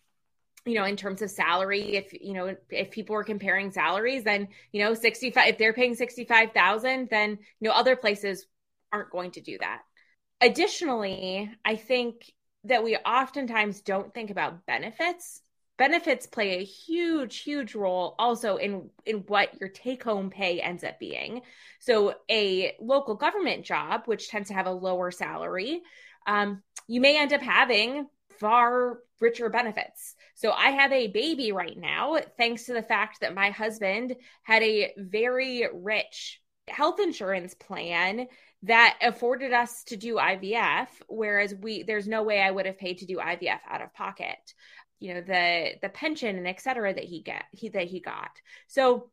you 0.65 0.75
know, 0.75 0.85
in 0.85 0.97
terms 0.97 1.23
of 1.23 1.31
salary, 1.31 1.95
if 1.95 2.13
you 2.13 2.33
know, 2.33 2.57
if 2.71 2.91
people 2.91 3.15
were 3.15 3.25
comparing 3.25 3.71
salaries, 3.71 4.25
then 4.25 4.49
you 4.73 4.83
know, 4.83 4.95
sixty 4.95 5.31
five. 5.31 5.49
If 5.49 5.59
they're 5.59 5.73
paying 5.73 5.95
sixty 5.95 6.25
five 6.25 6.53
thousand, 6.53 7.09
then 7.11 7.39
you 7.61 7.69
know, 7.69 7.73
other 7.73 7.95
places 7.95 8.47
aren't 8.93 9.11
going 9.11 9.31
to 9.33 9.41
do 9.41 9.59
that. 9.59 9.83
Additionally, 10.41 11.51
I 11.65 11.77
think 11.77 12.33
that 12.65 12.83
we 12.83 12.97
oftentimes 12.97 13.81
don't 13.81 14.13
think 14.13 14.31
about 14.31 14.67
benefits. 14.67 15.41
Benefits 15.79 16.27
play 16.27 16.59
a 16.59 16.65
huge, 16.65 17.41
huge 17.41 17.75
role 17.75 18.15
also 18.19 18.57
in 18.57 18.91
in 19.05 19.19
what 19.27 19.61
your 19.61 19.69
take 19.69 20.03
home 20.03 20.31
pay 20.31 20.61
ends 20.61 20.85
up 20.85 20.99
being. 20.99 21.43
So, 21.81 22.15
a 22.31 22.75
local 22.81 23.15
government 23.15 23.65
job, 23.65 24.03
which 24.07 24.29
tends 24.29 24.49
to 24.49 24.55
have 24.55 24.67
a 24.67 24.73
lower 24.73 25.11
salary, 25.11 25.83
um, 26.27 26.63
you 26.89 27.01
may 27.01 27.19
end 27.19 27.33
up 27.33 27.43
having 27.43 28.07
far 28.39 28.99
richer 29.21 29.49
benefits. 29.49 30.15
So 30.35 30.53
I 30.53 30.71
have 30.71 30.93
a 30.93 31.09
baby 31.09 31.53
right 31.53 31.77
now, 31.77 32.19
thanks 32.37 32.65
to 32.65 32.75
the 32.75 32.83
fact 32.83 33.21
that 33.21 33.35
my 33.35 33.51
husband 33.51 34.17
had 34.43 34.63
a 34.63 34.93
very 34.99 35.67
rich 35.73 36.41
health 36.69 37.01
insurance 37.01 37.55
plan 37.55 38.27
that 38.65 38.99
afforded 39.01 39.53
us 39.53 39.85
to 39.85 39.97
do 39.97 40.17
IVF, 40.17 40.89
whereas 41.09 41.55
we 41.55 41.85
there's 41.85 42.09
no 42.09 42.23
way 42.23 42.41
I 42.41 42.51
would 42.51 42.67
have 42.67 42.79
paid 42.79 42.99
to 42.99 43.07
do 43.07 43.19
IVF 43.19 43.61
out 43.69 43.83
of 43.83 43.95
pocket. 43.95 44.55
You 44.99 45.15
know, 45.15 45.21
the 45.21 45.73
the 45.83 45.89
pension 45.89 46.37
and 46.37 46.49
et 46.49 46.61
cetera 46.61 46.95
that 46.95 47.05
he 47.05 47.23
get 47.23 47.45
he 47.53 47.69
that 47.71 47.87
he 47.87 48.01
got. 48.01 48.31
So 48.67 49.11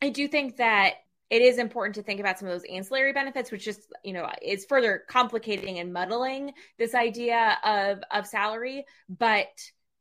I 0.00 0.10
do 0.10 0.28
think 0.28 0.56
that 0.56 0.94
it 1.30 1.40
is 1.40 1.56
important 1.56 1.94
to 1.94 2.02
think 2.02 2.20
about 2.20 2.38
some 2.38 2.46
of 2.46 2.54
those 2.54 2.70
ancillary 2.70 3.14
benefits, 3.14 3.50
which 3.50 3.64
just, 3.64 3.80
you 4.04 4.12
know, 4.12 4.28
is 4.42 4.66
further 4.66 5.02
complicating 5.08 5.78
and 5.78 5.90
muddling 5.90 6.52
this 6.78 6.94
idea 6.94 7.56
of 7.64 8.00
of 8.10 8.26
salary. 8.26 8.84
But 9.08 9.48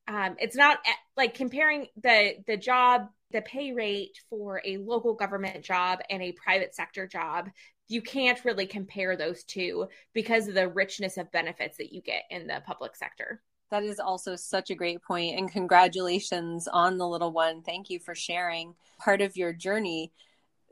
um, 0.08 0.36
it's 0.40 0.58
not 0.58 0.80
eh, 0.86 0.92
like 1.16 1.34
comparing 1.34 1.88
the 2.02 2.34
the 2.48 2.58
job, 2.58 3.08
the 3.32 3.42
pay 3.42 3.72
rate 3.72 4.18
for 4.30 4.62
a 4.66 4.78
local 4.78 5.14
government 5.14 5.64
job 5.64 6.00
and 6.10 6.22
a 6.22 6.34
private 6.34 6.76
sector 6.76 7.08
job. 7.08 7.50
You 7.88 8.02
can't 8.02 8.44
really 8.44 8.66
compare 8.68 9.16
those 9.16 9.44
two 9.44 9.88
because 10.14 10.50
of 10.50 10.54
the 10.54 10.68
richness 10.68 11.18
of 11.18 11.32
benefits 11.32 11.78
that 11.78 11.94
you 11.94 12.02
get 12.02 12.24
in 12.30 12.48
the 12.48 12.62
public 12.66 12.96
sector. 12.96 13.42
That 13.72 13.84
is 13.84 14.00
also 14.00 14.36
such 14.36 14.70
a 14.70 14.76
great 14.76 15.02
point, 15.02 15.38
and 15.38 15.52
congratulations 15.52 16.68
on 16.68 16.98
the 16.98 17.08
little 17.08 17.32
one. 17.32 17.62
Thank 17.64 17.90
you 17.90 18.00
for 18.00 18.14
sharing 18.14 18.76
part 19.00 19.22
of 19.22 19.36
your 19.36 19.54
journey 19.54 20.12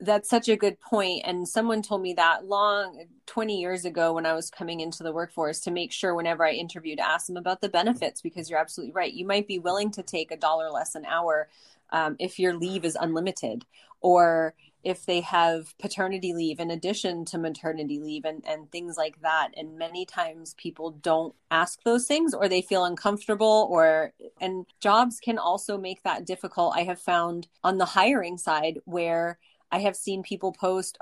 that's 0.01 0.29
such 0.29 0.47
a 0.47 0.55
good 0.55 0.79
point. 0.79 1.23
and 1.25 1.47
someone 1.47 1.81
told 1.81 2.01
me 2.01 2.13
that 2.13 2.45
long 2.45 3.03
20 3.25 3.59
years 3.59 3.85
ago 3.85 4.13
when 4.13 4.25
i 4.25 4.33
was 4.33 4.49
coming 4.49 4.79
into 4.79 5.03
the 5.03 5.11
workforce 5.11 5.59
to 5.59 5.71
make 5.71 5.91
sure 5.91 6.15
whenever 6.15 6.45
i 6.45 6.51
interviewed 6.51 6.99
ask 6.99 7.27
them 7.27 7.37
about 7.37 7.61
the 7.61 7.69
benefits 7.69 8.21
because 8.21 8.49
you're 8.49 8.59
absolutely 8.59 8.93
right 8.93 9.13
you 9.13 9.25
might 9.25 9.47
be 9.47 9.59
willing 9.59 9.91
to 9.91 10.03
take 10.03 10.31
a 10.31 10.37
dollar 10.37 10.69
less 10.71 10.95
an 10.95 11.05
hour 11.05 11.47
um, 11.91 12.15
if 12.19 12.39
your 12.39 12.53
leave 12.53 12.85
is 12.85 12.97
unlimited 12.99 13.65
or 14.01 14.53
if 14.83 15.05
they 15.05 15.21
have 15.21 15.77
paternity 15.77 16.33
leave 16.33 16.59
in 16.59 16.71
addition 16.71 17.25
to 17.25 17.37
maternity 17.37 17.99
leave 17.99 18.25
and, 18.25 18.43
and 18.47 18.71
things 18.71 18.97
like 18.97 19.21
that 19.21 19.49
and 19.57 19.77
many 19.77 20.05
times 20.05 20.53
people 20.55 20.91
don't 20.91 21.35
ask 21.51 21.83
those 21.83 22.07
things 22.07 22.33
or 22.33 22.47
they 22.47 22.61
feel 22.61 22.85
uncomfortable 22.85 23.67
or 23.69 24.13
and 24.39 24.65
jobs 24.79 25.19
can 25.19 25.37
also 25.37 25.77
make 25.77 26.01
that 26.03 26.25
difficult 26.25 26.73
i 26.75 26.83
have 26.83 26.99
found 26.99 27.47
on 27.63 27.77
the 27.77 27.85
hiring 27.85 28.37
side 28.37 28.79
where 28.85 29.37
I 29.71 29.79
have 29.79 29.95
seen 29.95 30.23
people 30.23 30.51
post, 30.51 30.97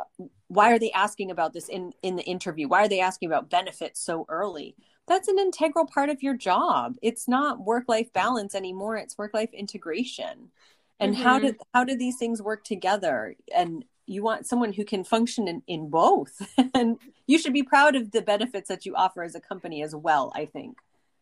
why 0.48 0.72
are 0.72 0.80
they 0.80 0.92
asking 0.92 1.32
about 1.32 1.54
this 1.54 1.70
in, 1.70 1.94
in 2.02 2.16
the 2.16 2.24
interview? 2.24 2.68
Why 2.68 2.84
are 2.84 2.90
they 2.90 3.00
asking 3.00 3.30
about 3.30 3.50
benefits 3.50 4.02
so 4.02 4.26
early? 4.28 4.76
That's 5.08 5.30
an 5.30 5.40
integral 5.40 5.86
part 5.86 6.10
of 6.10 6.22
your 6.22 6.36
job. 6.36 6.96
It's 7.02 7.30
not 7.30 7.63
work 7.63 7.86
life 7.88 8.12
balance 8.12 8.54
anymore, 8.56 8.98
it's 8.98 9.18
work 9.18 9.34
life 9.34 9.54
integration. 9.54 10.52
And 10.99 11.13
mm-hmm. 11.13 11.23
how 11.23 11.39
do 11.39 11.55
how 11.73 11.83
do 11.83 11.95
these 11.95 12.17
things 12.17 12.41
work 12.41 12.63
together? 12.63 13.36
And 13.55 13.86
you 14.07 14.23
want 14.23 14.47
someone 14.47 14.73
who 14.73 14.86
can 14.86 15.03
function 15.03 15.47
in, 15.47 15.62
in 15.67 15.89
both. 15.89 16.41
and 16.73 16.97
you 17.27 17.38
should 17.38 17.53
be 17.53 17.63
proud 17.63 17.95
of 17.95 18.12
the 18.12 18.21
benefits 18.21 18.69
that 18.69 18.86
you 18.86 18.95
offer 18.95 19.21
as 19.21 19.36
a 19.36 19.41
company 19.41 19.83
as 19.83 19.93
well, 19.93 20.31
I 20.33 20.45
think. 20.45 20.77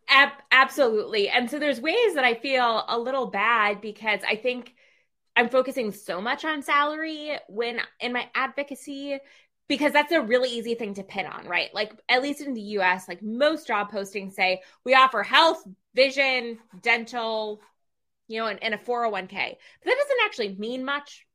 Ab- 0.08 0.44
absolutely. 0.52 1.28
And 1.30 1.50
so 1.50 1.58
there's 1.58 1.82
ways 1.82 2.14
that 2.14 2.24
I 2.24 2.36
feel 2.36 2.86
a 2.88 2.98
little 2.98 3.26
bad 3.26 3.82
because 3.82 4.20
I 4.28 4.36
think 4.36 4.76
I'm 5.36 5.50
focusing 5.50 5.92
so 5.92 6.22
much 6.22 6.46
on 6.46 6.62
salary 6.62 7.38
when 7.50 7.82
in 8.00 8.14
my 8.14 8.30
advocacy 8.36 9.18
because 9.68 9.92
that's 9.92 10.12
a 10.12 10.22
really 10.22 10.50
easy 10.50 10.76
thing 10.76 10.94
to 10.94 11.04
pin 11.04 11.26
on, 11.26 11.48
right? 11.48 11.74
Like 11.74 11.92
at 12.08 12.22
least 12.22 12.42
in 12.42 12.54
the 12.54 12.62
US, 12.62 13.08
like 13.08 13.24
most 13.24 13.68
job 13.68 13.92
postings 13.92 14.34
say 14.34 14.62
we 14.84 14.94
offer 14.94 15.24
health, 15.24 15.68
vision, 15.96 16.60
dental, 16.82 17.62
you 18.28 18.40
know, 18.40 18.48
and, 18.48 18.62
and 18.64 18.74
a 18.74 18.78
401k. 18.78 19.30
But 19.30 19.86
that 19.86 19.98
doesn't 19.98 20.26
actually 20.26 20.56
mean 20.56 20.84
much, 20.84 21.26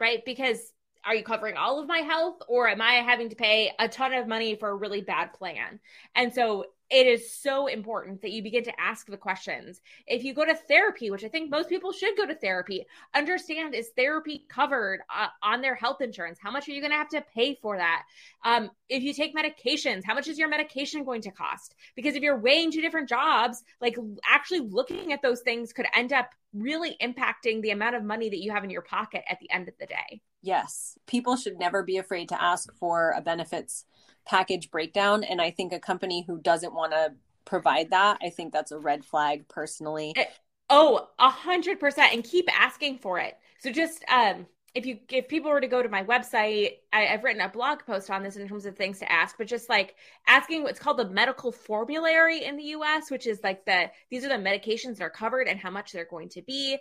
right? 0.00 0.22
Because 0.24 0.58
are 1.04 1.14
you 1.14 1.22
covering 1.22 1.56
all 1.56 1.78
of 1.80 1.86
my 1.86 1.98
health 1.98 2.38
or 2.48 2.68
am 2.68 2.82
I 2.82 2.94
having 2.94 3.28
to 3.28 3.36
pay 3.36 3.70
a 3.78 3.88
ton 3.88 4.12
of 4.12 4.26
money 4.26 4.56
for 4.56 4.68
a 4.68 4.74
really 4.76 5.02
bad 5.02 5.32
plan? 5.32 5.78
And 6.14 6.34
so 6.34 6.64
it 6.88 7.06
is 7.06 7.32
so 7.32 7.66
important 7.66 8.22
that 8.22 8.30
you 8.30 8.42
begin 8.42 8.64
to 8.64 8.80
ask 8.80 9.06
the 9.06 9.16
questions. 9.16 9.80
If 10.06 10.22
you 10.22 10.34
go 10.34 10.44
to 10.44 10.54
therapy, 10.54 11.10
which 11.10 11.24
I 11.24 11.28
think 11.28 11.50
most 11.50 11.68
people 11.68 11.92
should 11.92 12.16
go 12.16 12.26
to 12.26 12.34
therapy, 12.34 12.86
understand 13.14 13.74
is 13.74 13.90
therapy 13.96 14.44
covered 14.48 15.00
uh, 15.14 15.28
on 15.42 15.62
their 15.62 15.74
health 15.74 16.00
insurance? 16.00 16.38
How 16.40 16.50
much 16.50 16.68
are 16.68 16.72
you 16.72 16.80
going 16.80 16.92
to 16.92 16.96
have 16.96 17.08
to 17.10 17.24
pay 17.34 17.58
for 17.60 17.76
that? 17.76 18.04
Um, 18.44 18.70
if 18.88 19.02
you 19.02 19.12
take 19.12 19.34
medications, 19.34 20.04
how 20.04 20.14
much 20.14 20.28
is 20.28 20.38
your 20.38 20.48
medication 20.48 21.04
going 21.04 21.22
to 21.22 21.32
cost? 21.32 21.74
Because 21.96 22.14
if 22.14 22.22
you're 22.22 22.38
weighing 22.38 22.70
two 22.70 22.82
different 22.82 23.08
jobs, 23.08 23.62
like 23.80 23.96
actually 24.24 24.60
looking 24.60 25.12
at 25.12 25.22
those 25.22 25.40
things 25.40 25.72
could 25.72 25.86
end 25.94 26.12
up 26.12 26.30
really 26.54 26.96
impacting 27.02 27.62
the 27.62 27.70
amount 27.70 27.96
of 27.96 28.04
money 28.04 28.30
that 28.30 28.38
you 28.38 28.52
have 28.52 28.64
in 28.64 28.70
your 28.70 28.82
pocket 28.82 29.22
at 29.28 29.38
the 29.40 29.50
end 29.50 29.68
of 29.68 29.74
the 29.78 29.86
day. 29.86 30.20
Yes, 30.42 30.96
people 31.06 31.36
should 31.36 31.58
never 31.58 31.82
be 31.82 31.98
afraid 31.98 32.28
to 32.28 32.40
ask 32.40 32.72
for 32.78 33.12
a 33.16 33.20
benefits 33.20 33.84
package 34.26 34.70
breakdown. 34.70 35.24
And 35.24 35.40
I 35.40 35.50
think 35.50 35.72
a 35.72 35.80
company 35.80 36.24
who 36.26 36.38
doesn't 36.38 36.74
want 36.74 36.92
to 36.92 37.12
provide 37.44 37.90
that, 37.90 38.18
I 38.22 38.30
think 38.30 38.52
that's 38.52 38.72
a 38.72 38.78
red 38.78 39.04
flag 39.04 39.48
personally. 39.48 40.12
Eh, 40.16 40.24
oh, 40.68 41.08
a 41.18 41.30
hundred 41.30 41.80
percent. 41.80 42.12
And 42.12 42.24
keep 42.24 42.48
asking 42.58 42.98
for 42.98 43.18
it. 43.18 43.36
So 43.60 43.70
just 43.70 44.04
um 44.12 44.46
if 44.76 44.84
you 44.84 44.98
if 45.08 45.26
people 45.26 45.50
were 45.50 45.60
to 45.60 45.66
go 45.66 45.82
to 45.82 45.88
my 45.88 46.04
website, 46.04 46.72
I, 46.92 47.02
have 47.02 47.24
written 47.24 47.40
a 47.40 47.48
blog 47.48 47.78
post 47.86 48.10
on 48.10 48.22
this 48.22 48.36
in 48.36 48.46
terms 48.46 48.66
of 48.66 48.76
things 48.76 48.98
to 48.98 49.10
ask, 49.10 49.38
but 49.38 49.46
just 49.46 49.70
like 49.70 49.94
asking 50.28 50.64
what's 50.64 50.78
called 50.78 50.98
the 50.98 51.08
medical 51.08 51.50
formulary 51.50 52.44
in 52.44 52.58
the 52.58 52.64
US, 52.64 53.10
which 53.10 53.26
is 53.26 53.40
like 53.42 53.64
the 53.64 53.90
these 54.10 54.22
are 54.22 54.28
the 54.28 54.34
medications 54.34 54.98
that 54.98 55.04
are 55.04 55.10
covered 55.10 55.48
and 55.48 55.58
how 55.58 55.70
much 55.70 55.92
they're 55.92 56.04
going 56.04 56.28
to 56.28 56.42
be 56.42 56.76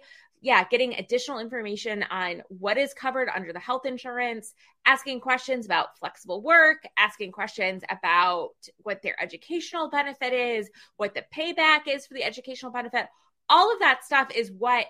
yeah, 0.46 0.64
getting 0.70 0.94
additional 0.94 1.40
information 1.40 2.04
on 2.12 2.44
what 2.50 2.78
is 2.78 2.94
covered 2.94 3.30
under 3.36 3.52
the 3.52 3.60
health 3.60 3.84
insurance, 3.84 4.54
asking 4.86 5.20
questions 5.20 5.66
about 5.66 5.98
flexible 5.98 6.40
work, 6.40 6.84
asking 7.00 7.32
questions 7.32 7.82
about 7.90 8.52
what 8.84 9.02
their 9.02 9.20
educational 9.20 9.90
benefit 9.90 10.34
is, 10.34 10.70
what 10.98 11.16
the 11.16 11.24
payback 11.36 11.88
is 11.88 12.06
for 12.06 12.14
the 12.14 12.24
educational 12.24 12.72
benefit. 12.72 13.08
All 13.50 13.74
of 13.74 13.80
that 13.80 14.06
stuff 14.06 14.30
is 14.36 14.52
what 14.52 14.86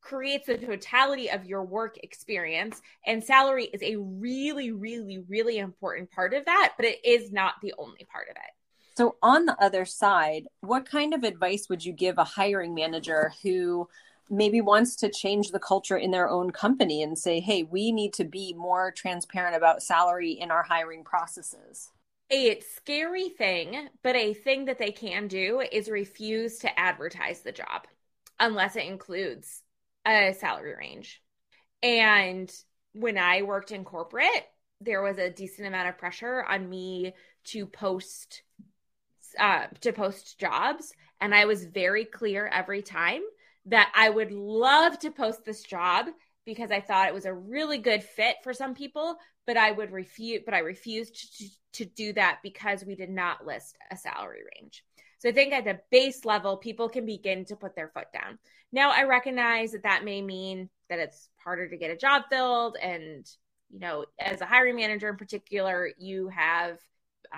creates 0.00 0.48
the 0.48 0.58
totality 0.58 1.30
of 1.30 1.44
your 1.44 1.64
work 1.64 1.98
experience. 2.02 2.82
And 3.06 3.22
salary 3.22 3.66
is 3.66 3.82
a 3.84 3.94
really, 4.00 4.72
really, 4.72 5.20
really 5.28 5.58
important 5.58 6.10
part 6.10 6.34
of 6.34 6.46
that, 6.46 6.72
but 6.76 6.84
it 6.84 6.98
is 7.04 7.30
not 7.30 7.54
the 7.62 7.74
only 7.78 8.08
part 8.12 8.26
of 8.28 8.34
it. 8.34 8.96
So, 8.96 9.18
on 9.22 9.46
the 9.46 9.56
other 9.62 9.84
side, 9.84 10.48
what 10.62 10.90
kind 10.90 11.14
of 11.14 11.22
advice 11.22 11.68
would 11.68 11.84
you 11.84 11.92
give 11.92 12.18
a 12.18 12.24
hiring 12.24 12.74
manager 12.74 13.30
who 13.44 13.88
maybe 14.28 14.60
wants 14.60 14.96
to 14.96 15.08
change 15.08 15.50
the 15.50 15.58
culture 15.58 15.96
in 15.96 16.10
their 16.10 16.28
own 16.28 16.50
company 16.50 17.02
and 17.02 17.18
say, 17.18 17.40
hey, 17.40 17.62
we 17.62 17.92
need 17.92 18.12
to 18.14 18.24
be 18.24 18.54
more 18.54 18.90
transparent 18.90 19.56
about 19.56 19.82
salary 19.82 20.32
in 20.32 20.50
our 20.50 20.62
hiring 20.62 21.04
processes? 21.04 21.90
A 22.30 22.60
scary 22.60 23.28
thing, 23.28 23.88
but 24.02 24.16
a 24.16 24.34
thing 24.34 24.64
that 24.64 24.78
they 24.78 24.90
can 24.90 25.28
do 25.28 25.60
is 25.60 25.88
refuse 25.88 26.58
to 26.58 26.78
advertise 26.78 27.40
the 27.40 27.52
job 27.52 27.86
unless 28.40 28.76
it 28.76 28.84
includes 28.84 29.62
a 30.04 30.34
salary 30.38 30.74
range. 30.76 31.22
And 31.82 32.50
when 32.92 33.16
I 33.18 33.42
worked 33.42 33.70
in 33.70 33.84
corporate, 33.84 34.46
there 34.80 35.02
was 35.02 35.18
a 35.18 35.30
decent 35.30 35.68
amount 35.68 35.88
of 35.88 35.98
pressure 35.98 36.44
on 36.44 36.68
me 36.68 37.14
to 37.44 37.66
post 37.66 38.42
uh, 39.38 39.66
to 39.80 39.92
post 39.92 40.38
jobs 40.38 40.94
and 41.20 41.34
i 41.34 41.44
was 41.44 41.64
very 41.64 42.04
clear 42.04 42.46
every 42.46 42.80
time 42.80 43.20
that 43.66 43.92
I 43.94 44.10
would 44.10 44.32
love 44.32 44.98
to 45.00 45.10
post 45.10 45.44
this 45.44 45.62
job 45.62 46.06
because 46.44 46.70
I 46.70 46.80
thought 46.80 47.08
it 47.08 47.14
was 47.14 47.24
a 47.24 47.34
really 47.34 47.78
good 47.78 48.02
fit 48.02 48.36
for 48.44 48.54
some 48.54 48.74
people, 48.74 49.16
but 49.46 49.56
I 49.56 49.72
would 49.72 49.90
refuse, 49.90 50.42
but 50.44 50.54
I 50.54 50.60
refused 50.60 51.38
to, 51.38 51.48
to 51.74 51.84
do 51.84 52.12
that 52.12 52.38
because 52.42 52.84
we 52.84 52.94
did 52.94 53.10
not 53.10 53.44
list 53.44 53.76
a 53.90 53.96
salary 53.96 54.42
range. 54.56 54.84
So 55.18 55.28
I 55.28 55.32
think 55.32 55.52
at 55.52 55.64
the 55.64 55.80
base 55.90 56.24
level, 56.24 56.56
people 56.56 56.88
can 56.88 57.04
begin 57.06 57.44
to 57.46 57.56
put 57.56 57.74
their 57.74 57.88
foot 57.88 58.06
down. 58.12 58.38
Now, 58.70 58.90
I 58.90 59.04
recognize 59.04 59.72
that 59.72 59.82
that 59.82 60.04
may 60.04 60.22
mean 60.22 60.68
that 60.88 60.98
it's 60.98 61.28
harder 61.42 61.68
to 61.68 61.76
get 61.76 61.90
a 61.90 61.96
job 61.96 62.24
filled. 62.30 62.76
And, 62.80 63.26
you 63.70 63.80
know, 63.80 64.04
as 64.20 64.40
a 64.40 64.46
hiring 64.46 64.76
manager 64.76 65.08
in 65.08 65.16
particular, 65.16 65.90
you 65.98 66.28
have 66.28 66.78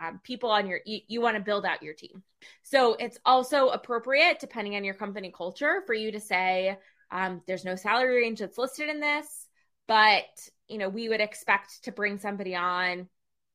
um, 0.00 0.20
people 0.24 0.50
on 0.50 0.66
your 0.66 0.80
you, 0.84 1.00
you 1.08 1.20
want 1.20 1.36
to 1.36 1.42
build 1.42 1.64
out 1.64 1.82
your 1.82 1.94
team 1.94 2.22
so 2.62 2.94
it's 2.94 3.18
also 3.24 3.68
appropriate 3.68 4.38
depending 4.40 4.76
on 4.76 4.84
your 4.84 4.94
company 4.94 5.32
culture 5.36 5.82
for 5.86 5.94
you 5.94 6.12
to 6.12 6.20
say 6.20 6.78
um, 7.10 7.42
there's 7.46 7.64
no 7.64 7.76
salary 7.76 8.22
range 8.22 8.40
that's 8.40 8.58
listed 8.58 8.88
in 8.88 9.00
this 9.00 9.46
but 9.86 10.24
you 10.68 10.78
know 10.78 10.88
we 10.88 11.08
would 11.08 11.20
expect 11.20 11.84
to 11.84 11.92
bring 11.92 12.18
somebody 12.18 12.54
on 12.54 13.08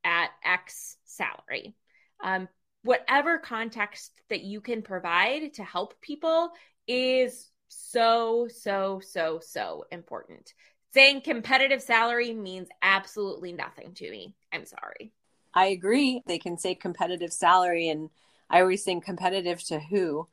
at 0.04 0.32
X 0.44 0.98
salary. 1.06 1.76
Um, 2.24 2.48
whatever 2.84 3.38
context 3.38 4.12
that 4.30 4.44
you 4.44 4.62
can 4.62 4.82
provide 4.82 5.54
to 5.54 5.64
help 5.64 6.00
people 6.02 6.52
is 6.88 7.50
so, 7.70 8.48
so, 8.50 9.02
so, 9.04 9.40
so 9.42 9.86
important. 9.92 10.54
Saying 10.94 11.22
competitive 11.22 11.82
salary 11.82 12.34
means 12.34 12.68
absolutely 12.82 13.52
nothing 13.52 13.94
to 13.96 14.10
me. 14.10 14.36
I'm 14.52 14.66
sorry. 14.66 15.12
I 15.54 15.68
agree. 15.68 16.24
They 16.26 16.40
can 16.40 16.58
say 16.58 16.76
competitive 16.76 17.32
salary, 17.32 17.90
and 17.90 18.10
I 18.50 18.62
always 18.62 18.84
think 18.84 19.06
competitive 19.06 19.64
to 19.66 19.80
who. 19.80 20.28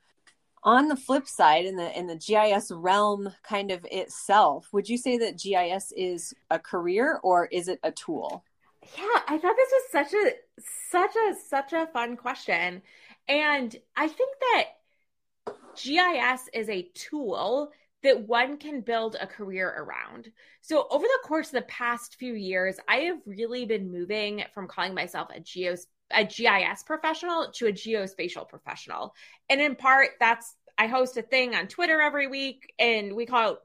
On 0.62 0.88
the 0.88 0.96
flip 0.96 1.26
side, 1.26 1.64
in 1.64 1.76
the 1.76 1.98
in 1.98 2.06
the 2.06 2.16
GIS 2.16 2.70
realm, 2.70 3.32
kind 3.42 3.70
of 3.70 3.86
itself, 3.90 4.68
would 4.72 4.88
you 4.88 4.98
say 4.98 5.16
that 5.18 5.38
GIS 5.38 5.92
is 5.96 6.34
a 6.50 6.58
career 6.58 7.18
or 7.22 7.46
is 7.46 7.68
it 7.68 7.80
a 7.82 7.90
tool? 7.90 8.44
Yeah, 8.98 9.20
I 9.28 9.38
thought 9.38 9.56
this 9.56 9.72
was 9.72 9.90
such 9.90 10.14
a 10.14 10.32
such 10.90 11.16
a 11.16 11.34
such 11.48 11.72
a 11.72 11.86
fun 11.92 12.16
question, 12.16 12.82
and 13.28 13.74
I 13.96 14.08
think 14.08 14.36
that 14.40 14.64
GIS 15.82 16.48
is 16.52 16.68
a 16.68 16.88
tool 16.94 17.72
that 18.02 18.26
one 18.26 18.56
can 18.56 18.80
build 18.80 19.16
a 19.20 19.26
career 19.26 19.68
around. 19.68 20.30
So, 20.60 20.86
over 20.90 21.04
the 21.04 21.28
course 21.28 21.48
of 21.48 21.54
the 21.54 21.62
past 21.62 22.16
few 22.16 22.34
years, 22.34 22.78
I 22.88 22.96
have 22.96 23.18
really 23.26 23.66
been 23.66 23.92
moving 23.92 24.44
from 24.54 24.68
calling 24.68 24.94
myself 24.94 25.28
a 25.34 25.40
geos 25.40 25.86
a 26.12 26.24
GIS 26.24 26.82
professional 26.84 27.52
to 27.52 27.68
a 27.68 27.72
geospatial 27.72 28.48
professional. 28.48 29.14
And 29.48 29.60
in 29.60 29.76
part, 29.76 30.10
that's 30.18 30.56
I 30.76 30.86
host 30.86 31.16
a 31.16 31.22
thing 31.22 31.54
on 31.54 31.68
Twitter 31.68 32.00
every 32.00 32.26
week, 32.26 32.72
and 32.78 33.14
we 33.14 33.26
call 33.26 33.58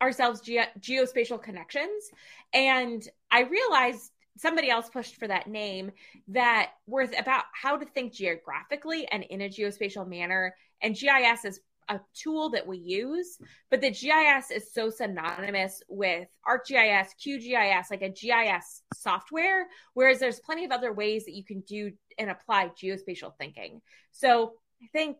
ourselves 0.00 0.40
Ge- 0.40 0.70
Geospatial 0.78 1.42
Connections. 1.42 2.10
And 2.52 3.06
I 3.30 3.42
realized 3.42 4.12
somebody 4.38 4.70
else 4.70 4.88
pushed 4.88 5.16
for 5.16 5.26
that 5.26 5.48
name 5.48 5.90
that 6.28 6.70
was 6.86 7.08
about 7.18 7.44
how 7.52 7.76
to 7.76 7.86
think 7.86 8.12
geographically 8.12 9.08
and 9.08 9.24
in 9.24 9.40
a 9.40 9.48
geospatial 9.48 10.06
manner. 10.06 10.54
And 10.80 10.94
GIS 10.94 11.44
is 11.44 11.60
a 11.88 12.00
tool 12.14 12.50
that 12.50 12.66
we 12.66 12.78
use, 12.78 13.38
but 13.70 13.80
the 13.80 13.90
GIS 13.90 14.50
is 14.50 14.72
so 14.72 14.90
synonymous 14.90 15.82
with 15.88 16.28
ArcGIS, 16.46 17.08
QGIS, 17.24 17.90
like 17.90 18.02
a 18.02 18.08
GIS 18.08 18.82
software, 18.94 19.66
whereas 19.94 20.18
there's 20.18 20.40
plenty 20.40 20.64
of 20.64 20.72
other 20.72 20.92
ways 20.92 21.24
that 21.24 21.34
you 21.34 21.44
can 21.44 21.60
do 21.60 21.92
and 22.18 22.30
apply 22.30 22.70
geospatial 22.70 23.36
thinking. 23.38 23.80
So 24.12 24.54
I 24.82 24.86
think 24.92 25.18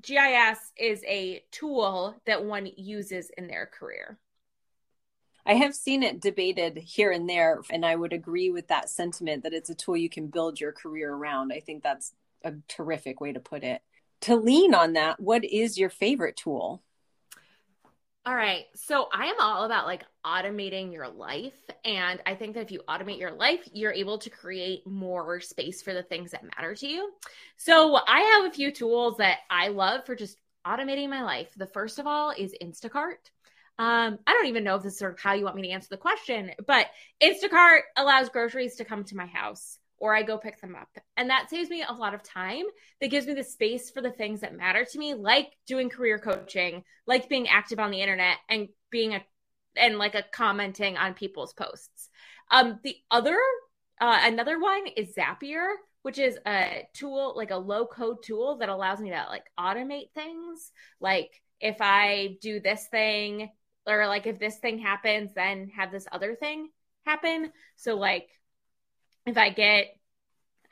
GIS 0.00 0.58
is 0.76 1.02
a 1.06 1.42
tool 1.50 2.14
that 2.26 2.44
one 2.44 2.68
uses 2.76 3.30
in 3.36 3.46
their 3.46 3.66
career. 3.66 4.18
I 5.46 5.54
have 5.54 5.74
seen 5.74 6.02
it 6.02 6.20
debated 6.20 6.76
here 6.76 7.12
and 7.12 7.28
there, 7.28 7.60
and 7.70 7.86
I 7.86 7.94
would 7.94 8.12
agree 8.12 8.50
with 8.50 8.66
that 8.68 8.90
sentiment 8.90 9.44
that 9.44 9.54
it's 9.54 9.70
a 9.70 9.76
tool 9.76 9.96
you 9.96 10.10
can 10.10 10.26
build 10.26 10.60
your 10.60 10.72
career 10.72 11.12
around. 11.12 11.52
I 11.52 11.60
think 11.60 11.82
that's 11.82 12.12
a 12.44 12.54
terrific 12.68 13.20
way 13.20 13.32
to 13.32 13.40
put 13.40 13.62
it. 13.62 13.80
To 14.22 14.36
lean 14.36 14.74
on 14.74 14.94
that, 14.94 15.20
what 15.20 15.44
is 15.44 15.78
your 15.78 15.90
favorite 15.90 16.36
tool? 16.36 16.82
All 18.26 18.34
right. 18.34 18.64
So 18.74 19.08
I 19.12 19.26
am 19.26 19.36
all 19.38 19.64
about 19.64 19.86
like 19.86 20.02
automating 20.24 20.92
your 20.92 21.06
life. 21.06 21.54
And 21.84 22.20
I 22.26 22.34
think 22.34 22.54
that 22.54 22.62
if 22.62 22.72
you 22.72 22.80
automate 22.88 23.20
your 23.20 23.30
life, 23.30 23.68
you're 23.72 23.92
able 23.92 24.18
to 24.18 24.30
create 24.30 24.84
more 24.84 25.40
space 25.40 25.80
for 25.80 25.94
the 25.94 26.02
things 26.02 26.32
that 26.32 26.42
matter 26.42 26.74
to 26.74 26.88
you. 26.88 27.12
So 27.56 27.96
I 28.04 28.20
have 28.20 28.50
a 28.50 28.54
few 28.54 28.72
tools 28.72 29.18
that 29.18 29.38
I 29.48 29.68
love 29.68 30.06
for 30.06 30.16
just 30.16 30.38
automating 30.66 31.08
my 31.08 31.22
life. 31.22 31.50
The 31.56 31.68
first 31.68 32.00
of 32.00 32.08
all 32.08 32.32
is 32.36 32.52
Instacart. 32.60 33.30
Um, 33.78 34.18
I 34.26 34.32
don't 34.32 34.46
even 34.46 34.64
know 34.64 34.74
if 34.74 34.82
this 34.82 34.94
is 34.94 34.98
sort 34.98 35.12
of 35.12 35.20
how 35.20 35.34
you 35.34 35.44
want 35.44 35.54
me 35.54 35.62
to 35.62 35.70
answer 35.70 35.88
the 35.90 35.96
question, 35.96 36.50
but 36.66 36.86
Instacart 37.22 37.80
allows 37.96 38.30
groceries 38.30 38.76
to 38.76 38.84
come 38.84 39.04
to 39.04 39.16
my 39.16 39.26
house 39.26 39.78
or 39.98 40.14
I 40.14 40.22
go 40.22 40.38
pick 40.38 40.60
them 40.60 40.74
up. 40.74 40.88
And 41.16 41.30
that 41.30 41.50
saves 41.50 41.70
me 41.70 41.84
a 41.86 41.92
lot 41.92 42.14
of 42.14 42.22
time. 42.22 42.64
That 43.00 43.10
gives 43.10 43.26
me 43.26 43.34
the 43.34 43.44
space 43.44 43.90
for 43.90 44.00
the 44.00 44.10
things 44.10 44.40
that 44.40 44.56
matter 44.56 44.84
to 44.84 44.98
me, 44.98 45.14
like 45.14 45.52
doing 45.66 45.88
career 45.88 46.18
coaching, 46.18 46.84
like 47.06 47.28
being 47.28 47.48
active 47.48 47.78
on 47.78 47.90
the 47.90 48.00
internet 48.00 48.36
and 48.48 48.68
being 48.90 49.14
a 49.14 49.22
and 49.76 49.98
like 49.98 50.14
a 50.14 50.24
commenting 50.32 50.96
on 50.96 51.14
people's 51.14 51.52
posts. 51.52 52.08
Um, 52.50 52.78
the 52.82 52.96
other 53.10 53.38
uh, 54.00 54.20
another 54.22 54.60
one 54.60 54.86
is 54.96 55.14
Zapier, 55.14 55.74
which 56.02 56.18
is 56.18 56.38
a 56.46 56.86
tool, 56.94 57.32
like 57.36 57.50
a 57.50 57.56
low 57.56 57.86
code 57.86 58.22
tool 58.22 58.58
that 58.58 58.68
allows 58.68 59.00
me 59.00 59.10
to 59.10 59.26
like 59.28 59.44
automate 59.58 60.12
things. 60.14 60.70
Like 61.00 61.30
if 61.60 61.76
I 61.80 62.36
do 62.40 62.60
this 62.60 62.86
thing, 62.90 63.50
or 63.86 64.06
like 64.06 64.26
if 64.26 64.38
this 64.38 64.58
thing 64.58 64.78
happens, 64.78 65.32
then 65.34 65.70
have 65.76 65.90
this 65.90 66.06
other 66.12 66.34
thing 66.34 66.68
happen. 67.06 67.52
So 67.76 67.96
like 67.96 68.28
if 69.26 69.36
I 69.36 69.50
get, 69.50 69.88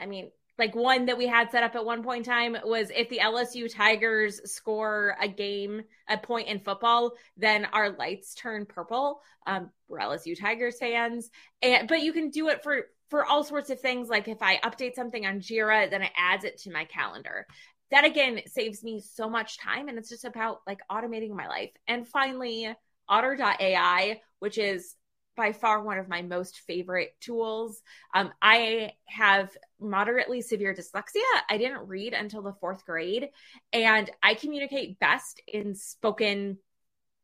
I 0.01 0.07
mean, 0.07 0.31
like 0.59 0.75
one 0.75 1.07
that 1.07 1.19
we 1.19 1.27
had 1.27 1.51
set 1.51 1.65
up 1.65 1.75
at 1.75 1.85
one 1.85 2.05
point 2.05 2.19
in 2.27 2.33
time 2.33 2.57
was 2.65 2.91
if 2.95 3.09
the 3.09 3.19
LSU 3.19 3.73
Tigers 3.73 4.41
score 4.53 5.17
a 5.21 5.27
game, 5.27 5.83
a 6.09 6.17
point 6.17 6.49
in 6.49 6.61
football, 6.61 7.13
then 7.37 7.65
our 7.67 7.91
lights 7.91 8.35
turn 8.35 8.65
purple. 8.65 9.21
Um, 9.47 9.71
we're 9.89 9.99
LSU 9.99 10.39
Tigers 10.39 10.79
fans, 10.79 11.31
and 11.61 11.89
but 11.89 12.03
you 12.03 12.13
can 12.13 12.31
do 12.31 12.49
it 12.49 12.63
for 12.63 12.83
for 13.11 13.25
all 13.25 13.43
sorts 13.43 13.71
of 13.71 13.81
things. 13.81 14.09
Like 14.09 14.29
if 14.29 14.43
I 14.43 14.59
update 14.59 14.95
something 14.95 15.27
on 15.27 15.41
Jira, 15.41 15.91
then 15.91 16.03
it 16.03 16.13
adds 16.17 16.45
it 16.45 16.59
to 16.63 16.71
my 16.71 16.85
calendar. 16.85 17.47
That 17.91 18.05
again 18.05 18.41
saves 18.47 18.85
me 18.85 19.01
so 19.01 19.29
much 19.29 19.59
time, 19.59 19.89
and 19.89 19.99
it's 19.99 20.09
just 20.09 20.25
about 20.25 20.61
like 20.69 20.81
automating 20.91 21.31
my 21.31 21.49
life. 21.49 21.71
And 21.89 22.07
finally, 22.07 22.73
Otter.ai, 23.09 24.21
which 24.39 24.59
is 24.59 24.95
by 25.37 25.53
far 25.53 25.83
one 25.83 25.99
of 25.99 26.09
my 26.09 26.23
most 26.23 26.61
favorite 26.61 27.15
tools. 27.21 27.83
Um, 28.15 28.33
I 28.41 28.93
have 29.07 29.51
moderately 29.81 30.41
severe 30.41 30.75
dyslexia. 30.75 31.23
I 31.49 31.59
didn't 31.59 31.89
read 31.89 32.13
until 32.13 32.43
the 32.43 32.55
fourth 32.55 32.85
grade, 32.85 33.31
and 33.73 34.11
I 34.23 34.35
communicate 34.35 34.99
best 34.99 35.41
in 35.47 35.75
spoken 35.75 36.59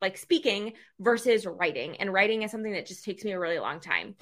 like 0.01 0.17
speaking 0.17 0.73
versus 0.99 1.45
writing. 1.45 1.97
And 1.97 2.11
writing 2.11 2.41
is 2.41 2.51
something 2.51 2.73
that 2.73 2.87
just 2.87 3.05
takes 3.05 3.23
me 3.23 3.31
a 3.31 3.39
really 3.39 3.59
long 3.59 3.79
time. 3.79 4.15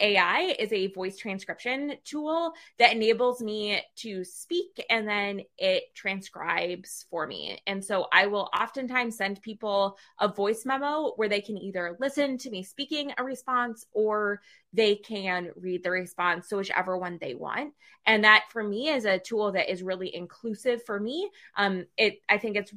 AI 0.00 0.54
is 0.58 0.72
a 0.72 0.88
voice 0.88 1.16
transcription 1.16 1.94
tool 2.04 2.52
that 2.78 2.92
enables 2.92 3.42
me 3.42 3.80
to 3.96 4.24
speak 4.24 4.84
and 4.90 5.06
then 5.06 5.42
it 5.58 5.84
transcribes 5.94 7.06
for 7.10 7.26
me. 7.26 7.60
And 7.66 7.84
so 7.84 8.06
I 8.12 8.26
will 8.26 8.48
oftentimes 8.58 9.16
send 9.16 9.42
people 9.42 9.96
a 10.20 10.28
voice 10.28 10.64
memo 10.64 11.12
where 11.16 11.28
they 11.28 11.40
can 11.40 11.58
either 11.58 11.96
listen 12.00 12.38
to 12.38 12.50
me 12.50 12.62
speaking 12.62 13.12
a 13.18 13.24
response 13.24 13.86
or 13.92 14.40
they 14.72 14.96
can 14.96 15.50
read 15.56 15.82
the 15.82 15.90
response. 15.90 16.48
So, 16.48 16.58
whichever 16.58 16.96
one 16.96 17.18
they 17.20 17.34
want. 17.34 17.72
And 18.04 18.24
that 18.24 18.44
for 18.50 18.62
me 18.62 18.88
is 18.88 19.04
a 19.04 19.18
tool 19.18 19.52
that 19.52 19.70
is 19.70 19.82
really 19.82 20.14
inclusive 20.14 20.84
for 20.84 21.00
me. 21.00 21.30
Um, 21.56 21.86
it, 21.96 22.20
I 22.28 22.38
think 22.38 22.56
it's, 22.56 22.72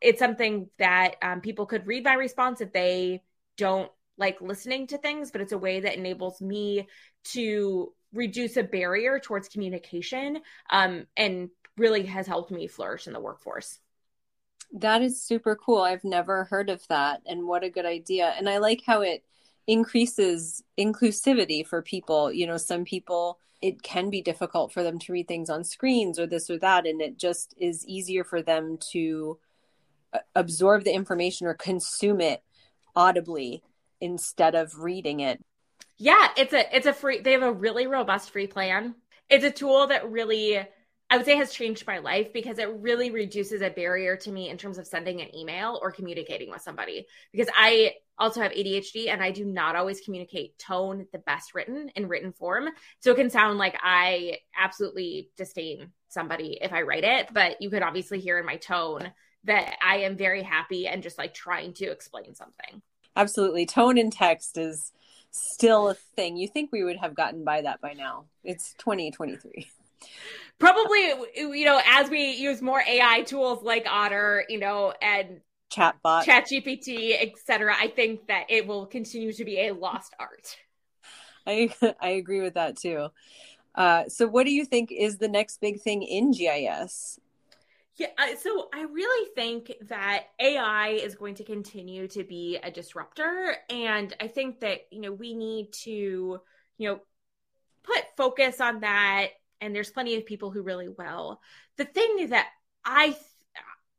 it's 0.00 0.18
something 0.18 0.68
that 0.78 1.16
um, 1.22 1.40
people 1.40 1.66
could 1.66 1.86
read 1.86 2.04
my 2.04 2.14
response 2.14 2.60
if 2.60 2.72
they 2.72 3.22
don't 3.56 3.90
like 4.16 4.40
listening 4.40 4.86
to 4.88 4.98
things, 4.98 5.30
but 5.30 5.40
it's 5.40 5.52
a 5.52 5.58
way 5.58 5.80
that 5.80 5.96
enables 5.96 6.40
me 6.40 6.88
to 7.24 7.92
reduce 8.12 8.56
a 8.56 8.62
barrier 8.62 9.18
towards 9.18 9.48
communication 9.48 10.40
um, 10.70 11.06
and 11.16 11.50
really 11.76 12.04
has 12.04 12.26
helped 12.26 12.50
me 12.50 12.66
flourish 12.66 13.06
in 13.06 13.12
the 13.12 13.20
workforce. 13.20 13.80
That 14.72 15.02
is 15.02 15.22
super 15.22 15.56
cool. 15.56 15.80
I've 15.82 16.04
never 16.04 16.44
heard 16.44 16.70
of 16.70 16.86
that. 16.88 17.22
And 17.26 17.46
what 17.46 17.64
a 17.64 17.70
good 17.70 17.86
idea. 17.86 18.34
And 18.36 18.48
I 18.48 18.58
like 18.58 18.82
how 18.86 19.02
it 19.02 19.24
increases 19.66 20.62
inclusivity 20.78 21.66
for 21.66 21.82
people. 21.82 22.32
You 22.32 22.46
know, 22.46 22.56
some 22.56 22.84
people, 22.84 23.38
it 23.60 23.82
can 23.82 24.10
be 24.10 24.22
difficult 24.22 24.72
for 24.72 24.82
them 24.82 24.98
to 25.00 25.12
read 25.12 25.28
things 25.28 25.50
on 25.50 25.64
screens 25.64 26.18
or 26.18 26.26
this 26.26 26.50
or 26.50 26.58
that. 26.58 26.86
And 26.86 27.00
it 27.00 27.18
just 27.18 27.54
is 27.56 27.86
easier 27.86 28.24
for 28.24 28.42
them 28.42 28.78
to 28.92 29.38
uh, 30.12 30.18
absorb 30.34 30.84
the 30.84 30.94
information 30.94 31.46
or 31.46 31.54
consume 31.54 32.20
it 32.20 32.42
audibly 32.96 33.62
instead 34.00 34.54
of 34.54 34.78
reading 34.78 35.20
it. 35.20 35.40
Yeah, 35.96 36.28
it's 36.36 36.52
a 36.52 36.76
it's 36.76 36.86
a 36.86 36.92
free 36.92 37.20
they 37.20 37.32
have 37.32 37.42
a 37.42 37.52
really 37.52 37.86
robust 37.86 38.30
free 38.30 38.46
plan. 38.46 38.94
It's 39.28 39.44
a 39.44 39.50
tool 39.50 39.86
that 39.88 40.10
really 40.10 40.58
I 41.10 41.16
would 41.16 41.26
say 41.26 41.36
has 41.36 41.52
changed 41.52 41.86
my 41.86 41.98
life 41.98 42.32
because 42.32 42.58
it 42.58 42.68
really 42.80 43.10
reduces 43.10 43.62
a 43.62 43.70
barrier 43.70 44.16
to 44.16 44.32
me 44.32 44.48
in 44.48 44.56
terms 44.56 44.78
of 44.78 44.86
sending 44.86 45.20
an 45.20 45.34
email 45.36 45.78
or 45.82 45.92
communicating 45.92 46.50
with 46.50 46.62
somebody 46.62 47.06
because 47.30 47.48
I 47.56 47.94
also 48.18 48.40
have 48.40 48.52
ADHD 48.52 49.08
and 49.08 49.22
I 49.22 49.30
do 49.30 49.44
not 49.44 49.76
always 49.76 50.00
communicate 50.00 50.58
tone 50.58 51.06
the 51.12 51.18
best 51.18 51.54
written 51.54 51.90
in 51.94 52.08
written 52.08 52.32
form. 52.32 52.68
So 53.00 53.12
it 53.12 53.16
can 53.16 53.30
sound 53.30 53.58
like 53.58 53.76
I 53.82 54.38
absolutely 54.58 55.30
disdain 55.36 55.92
somebody 56.08 56.58
if 56.60 56.72
I 56.72 56.82
write 56.82 57.04
it, 57.04 57.28
but 57.32 57.60
you 57.60 57.70
could 57.70 57.82
obviously 57.82 58.18
hear 58.18 58.38
in 58.38 58.46
my 58.46 58.56
tone 58.56 59.12
that 59.44 59.76
I 59.84 59.98
am 59.98 60.16
very 60.16 60.42
happy 60.42 60.86
and 60.88 61.02
just 61.02 61.18
like 61.18 61.34
trying 61.34 61.74
to 61.74 61.86
explain 61.86 62.34
something 62.34 62.82
absolutely. 63.16 63.66
Tone 63.66 63.98
and 63.98 64.12
text 64.12 64.58
is 64.58 64.92
still 65.30 65.88
a 65.88 65.94
thing. 65.94 66.36
You 66.36 66.48
think 66.48 66.70
we 66.72 66.84
would 66.84 66.96
have 66.96 67.14
gotten 67.14 67.44
by 67.44 67.62
that 67.62 67.80
by 67.80 67.92
now? 67.92 68.24
It's 68.44 68.74
2023. 68.78 69.68
Probably, 70.58 71.12
you 71.36 71.64
know, 71.64 71.80
as 71.84 72.08
we 72.08 72.32
use 72.32 72.62
more 72.62 72.82
AI 72.86 73.22
tools 73.22 73.62
like 73.62 73.86
Otter, 73.88 74.44
you 74.48 74.58
know, 74.58 74.92
and 75.02 75.40
chatbot, 75.72 76.24
chat 76.24 76.46
GPT, 76.46 77.20
etc., 77.20 77.74
I 77.76 77.88
think 77.88 78.28
that 78.28 78.44
it 78.48 78.66
will 78.66 78.86
continue 78.86 79.32
to 79.32 79.44
be 79.44 79.66
a 79.66 79.72
lost 79.72 80.14
art. 80.18 80.56
I 81.46 81.74
I 82.00 82.10
agree 82.10 82.40
with 82.40 82.54
that 82.54 82.76
too. 82.76 83.08
Uh, 83.74 84.08
so, 84.08 84.26
what 84.26 84.44
do 84.44 84.52
you 84.52 84.64
think 84.64 84.92
is 84.92 85.18
the 85.18 85.28
next 85.28 85.60
big 85.60 85.80
thing 85.80 86.02
in 86.02 86.30
GIS? 86.30 87.18
Yeah, 87.96 88.08
so 88.40 88.68
I 88.74 88.82
really 88.82 89.28
think 89.36 89.72
that 89.88 90.24
AI 90.40 90.88
is 90.88 91.14
going 91.14 91.36
to 91.36 91.44
continue 91.44 92.08
to 92.08 92.24
be 92.24 92.58
a 92.60 92.70
disruptor. 92.70 93.56
And 93.70 94.12
I 94.20 94.26
think 94.26 94.60
that, 94.60 94.80
you 94.90 95.00
know, 95.00 95.12
we 95.12 95.34
need 95.34 95.72
to, 95.84 96.40
you 96.78 96.88
know, 96.88 96.98
put 97.84 98.02
focus 98.16 98.60
on 98.60 98.80
that. 98.80 99.28
And 99.60 99.74
there's 99.74 99.90
plenty 99.90 100.16
of 100.16 100.26
people 100.26 100.50
who 100.50 100.62
really 100.62 100.88
will. 100.88 101.40
The 101.76 101.84
thing 101.84 102.16
is 102.18 102.30
that 102.30 102.48
I, 102.84 103.06
th- 103.06 103.18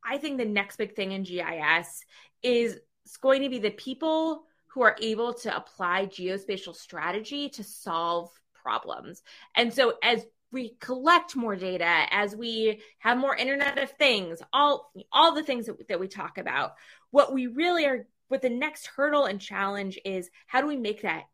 I 0.03 0.17
think 0.17 0.37
the 0.37 0.45
next 0.45 0.75
big 0.75 0.93
thing 0.93 1.13
in 1.13 1.23
GIS 1.23 2.03
is 2.43 2.77
going 3.21 3.43
to 3.43 3.49
be 3.49 3.59
the 3.59 3.71
people 3.71 4.43
who 4.67 4.81
are 4.81 4.97
able 5.01 5.33
to 5.35 5.55
apply 5.55 6.07
geospatial 6.07 6.75
strategy 6.75 7.47
to 7.49 7.63
solve 7.63 8.29
problems. 8.53 9.23
And 9.55 9.73
so 9.73 9.93
as 10.03 10.25
we 10.55 10.77
collect 10.79 11.35
more 11.35 11.57
data, 11.57 12.05
as 12.09 12.33
we 12.33 12.81
have 12.99 13.17
more 13.17 13.35
internet 13.35 13.77
of 13.77 13.91
things, 13.91 14.41
all 14.53 14.91
all 15.11 15.35
the 15.35 15.43
things 15.43 15.65
that, 15.65 15.87
that 15.89 15.99
we 15.99 16.07
talk 16.07 16.37
about, 16.37 16.75
what 17.11 17.33
we 17.33 17.45
really 17.47 17.85
are 17.85 18.07
what 18.29 18.41
the 18.41 18.49
next 18.49 18.87
hurdle 18.87 19.25
and 19.25 19.39
challenge 19.39 19.99
is 20.03 20.31
how 20.47 20.61
do 20.61 20.67
we 20.67 20.77
make 20.77 21.01
that 21.01 21.25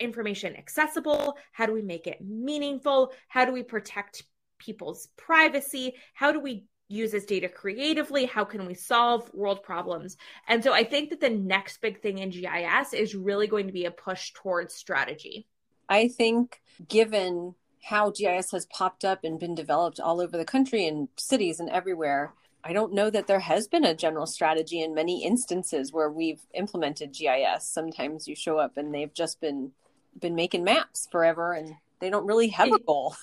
information 0.00 0.56
accessible? 0.56 1.38
How 1.52 1.66
do 1.66 1.72
we 1.72 1.82
make 1.82 2.08
it 2.08 2.20
meaningful? 2.20 3.12
How 3.28 3.44
do 3.44 3.52
we 3.52 3.62
protect 3.62 4.24
people's 4.58 5.08
privacy? 5.16 5.94
How 6.12 6.32
do 6.32 6.40
we 6.40 6.66
use 6.88 7.12
this 7.12 7.26
data 7.26 7.48
creatively? 7.48 8.26
How 8.26 8.44
can 8.44 8.66
we 8.66 8.74
solve 8.74 9.32
world 9.32 9.62
problems? 9.62 10.16
And 10.48 10.64
so 10.64 10.72
I 10.72 10.82
think 10.82 11.10
that 11.10 11.20
the 11.20 11.30
next 11.30 11.80
big 11.80 12.02
thing 12.02 12.18
in 12.18 12.30
GIS 12.30 12.92
is 12.92 13.14
really 13.14 13.46
going 13.46 13.68
to 13.68 13.72
be 13.72 13.84
a 13.84 13.90
push 13.92 14.32
towards 14.34 14.74
strategy. 14.74 15.46
I 15.88 16.08
think 16.08 16.60
given 16.88 17.54
how 17.84 18.10
GIS 18.10 18.50
has 18.52 18.66
popped 18.66 19.04
up 19.04 19.24
and 19.24 19.38
been 19.38 19.54
developed 19.54 20.00
all 20.00 20.20
over 20.20 20.36
the 20.36 20.44
country 20.44 20.86
and 20.86 21.08
cities 21.16 21.60
and 21.60 21.68
everywhere, 21.68 22.32
I 22.64 22.72
don't 22.72 22.94
know 22.94 23.10
that 23.10 23.26
there 23.26 23.40
has 23.40 23.68
been 23.68 23.84
a 23.84 23.94
general 23.94 24.26
strategy 24.26 24.82
in 24.82 24.94
many 24.94 25.22
instances 25.22 25.92
where 25.92 26.10
we've 26.10 26.40
implemented 26.54 27.12
GIS. 27.12 27.66
Sometimes 27.66 28.26
you 28.26 28.34
show 28.34 28.58
up 28.58 28.78
and 28.78 28.94
they've 28.94 29.12
just 29.12 29.40
been 29.40 29.72
been 30.18 30.34
making 30.34 30.64
maps 30.64 31.08
forever 31.10 31.52
and 31.52 31.74
they 32.00 32.08
don't 32.08 32.26
really 32.26 32.48
have 32.48 32.72
a 32.72 32.78
goal. 32.78 33.16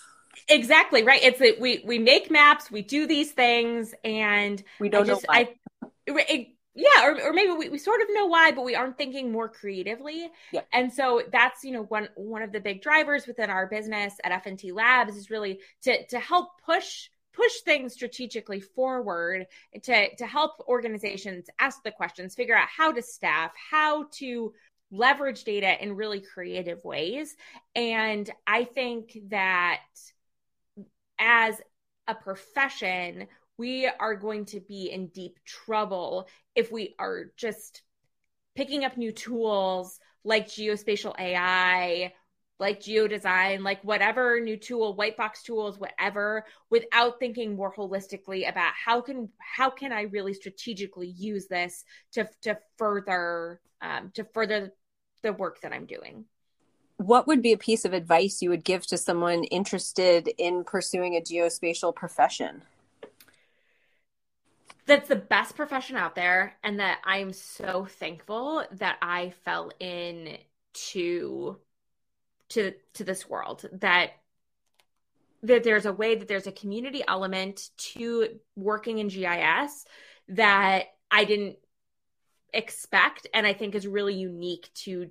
Exactly, 0.47 1.04
right. 1.04 1.24
It's 1.24 1.39
that 1.39 1.60
we 1.60 1.82
we 1.86 1.97
make 2.00 2.30
maps, 2.30 2.69
we 2.69 2.84
do 2.84 3.08
these 3.08 3.32
things 3.32 3.93
and 4.04 4.63
we 4.80 4.89
don't 4.89 5.04
I 5.04 5.08
just, 5.08 5.24
know 5.24 5.28
why. 5.28 5.39
I 5.39 5.88
it, 6.08 6.47
yeah 6.73 7.05
or, 7.05 7.21
or 7.21 7.34
maybe 7.34 7.51
we, 7.51 7.69
we 7.69 7.77
sort 7.77 8.01
of 8.01 8.07
know 8.12 8.27
why 8.27 8.51
but 8.51 8.63
we 8.63 8.75
aren't 8.75 8.97
thinking 8.97 9.31
more 9.31 9.49
creatively 9.49 10.29
yeah. 10.51 10.62
and 10.71 10.91
so 10.91 11.21
that's 11.31 11.63
you 11.63 11.71
know 11.71 11.84
one 11.84 12.07
one 12.15 12.41
of 12.41 12.51
the 12.51 12.60
big 12.60 12.81
drivers 12.81 13.27
within 13.27 13.49
our 13.49 13.67
business 13.67 14.13
at 14.23 14.43
fnt 14.43 14.73
labs 14.73 15.15
is 15.15 15.29
really 15.29 15.60
to 15.81 16.05
to 16.07 16.19
help 16.19 16.49
push 16.65 17.10
push 17.34 17.62
things 17.65 17.93
strategically 17.93 18.60
forward 18.60 19.45
to 19.84 20.15
to 20.15 20.25
help 20.25 20.60
organizations 20.67 21.47
ask 21.60 21.84
the 21.84 21.91
questions 21.91 22.36
figure 22.36 22.55
out 22.55 22.67
how 22.67 22.91
to 22.91 23.01
staff 23.01 23.51
how 23.69 24.05
to 24.12 24.53
leverage 24.91 25.43
data 25.43 25.81
in 25.81 25.95
really 25.95 26.21
creative 26.21 26.84
ways 26.84 27.36
and 27.75 28.29
i 28.47 28.63
think 28.63 29.17
that 29.29 29.81
as 31.19 31.62
a 32.07 32.15
profession 32.15 33.27
we 33.62 33.88
are 34.00 34.15
going 34.15 34.43
to 34.43 34.60
be 34.60 34.89
in 34.89 35.06
deep 35.10 35.38
trouble 35.45 36.28
if 36.56 36.71
we 36.71 36.95
are 36.97 37.26
just 37.38 37.84
picking 38.56 38.84
up 38.84 38.97
new 38.97 39.12
tools 39.12 40.00
like 40.24 40.47
geospatial 40.47 41.13
AI, 41.19 42.12
like 42.60 42.80
geodesign, 42.80 43.63
like 43.63 43.80
whatever 43.84 44.39
new 44.39 44.58
tool, 44.58 44.97
WhiteboxTools, 44.97 45.80
whatever, 45.80 46.43
without 46.71 47.19
thinking 47.19 47.56
more 47.56 47.71
holistically 47.71 48.50
about 48.50 48.74
how 48.74 49.00
can 49.00 49.30
how 49.38 49.69
can 49.69 49.91
I 49.91 50.04
really 50.04 50.34
strategically 50.34 51.10
use 51.10 51.45
this 51.45 51.86
to 52.13 52.28
to 52.41 52.58
further 52.80 53.62
um, 53.80 54.10
to 54.15 54.24
further 54.34 54.74
the 55.21 55.34
work 55.34 55.62
that 55.62 55.71
I'm 55.71 55.86
doing. 55.86 56.26
What 56.97 57.28
would 57.28 57.43
be 57.43 57.54
a 57.54 57.60
piece 57.60 57.86
of 57.86 57.93
advice 57.93 58.41
you 58.41 58.50
would 58.50 58.63
give 58.63 58.88
to 58.88 58.97
someone 58.97 59.43
interested 59.43 60.32
in 60.39 60.63
pursuing 60.63 61.15
a 61.15 61.21
geospatial 61.21 61.93
profession? 61.93 62.63
That's 64.86 65.08
the 65.08 65.15
best 65.15 65.56
profession 65.56 65.96
out 65.96 66.15
there 66.15 66.54
and 66.63 66.80
that 66.80 67.00
i'm 67.06 67.34
so 67.34 67.86
thankful 67.86 68.63
that 68.74 68.98
i 69.02 69.32
fell 69.44 69.72
in 69.80 70.38
to 70.74 71.58
to 72.50 72.74
to 72.94 73.04
this 73.04 73.30
world 73.30 73.65
that 73.74 74.12
that 75.44 75.63
there's 75.63 75.86
a 75.86 75.94
way 75.94 76.15
that 76.15 76.28
there's 76.28 76.48
a 76.48 76.52
community 76.52 77.04
element 77.08 77.70
to 77.78 78.39
working 78.56 79.00
in 79.00 79.08
gis 79.08 79.86
that 80.30 80.86
i 81.10 81.24
didn't 81.26 81.58
expect 82.54 83.28
and 83.34 83.48
i 83.48 83.54
think 83.54 83.76
is 83.76 83.88
really 83.88 84.15
unique 84.15 84.70
to 84.74 85.10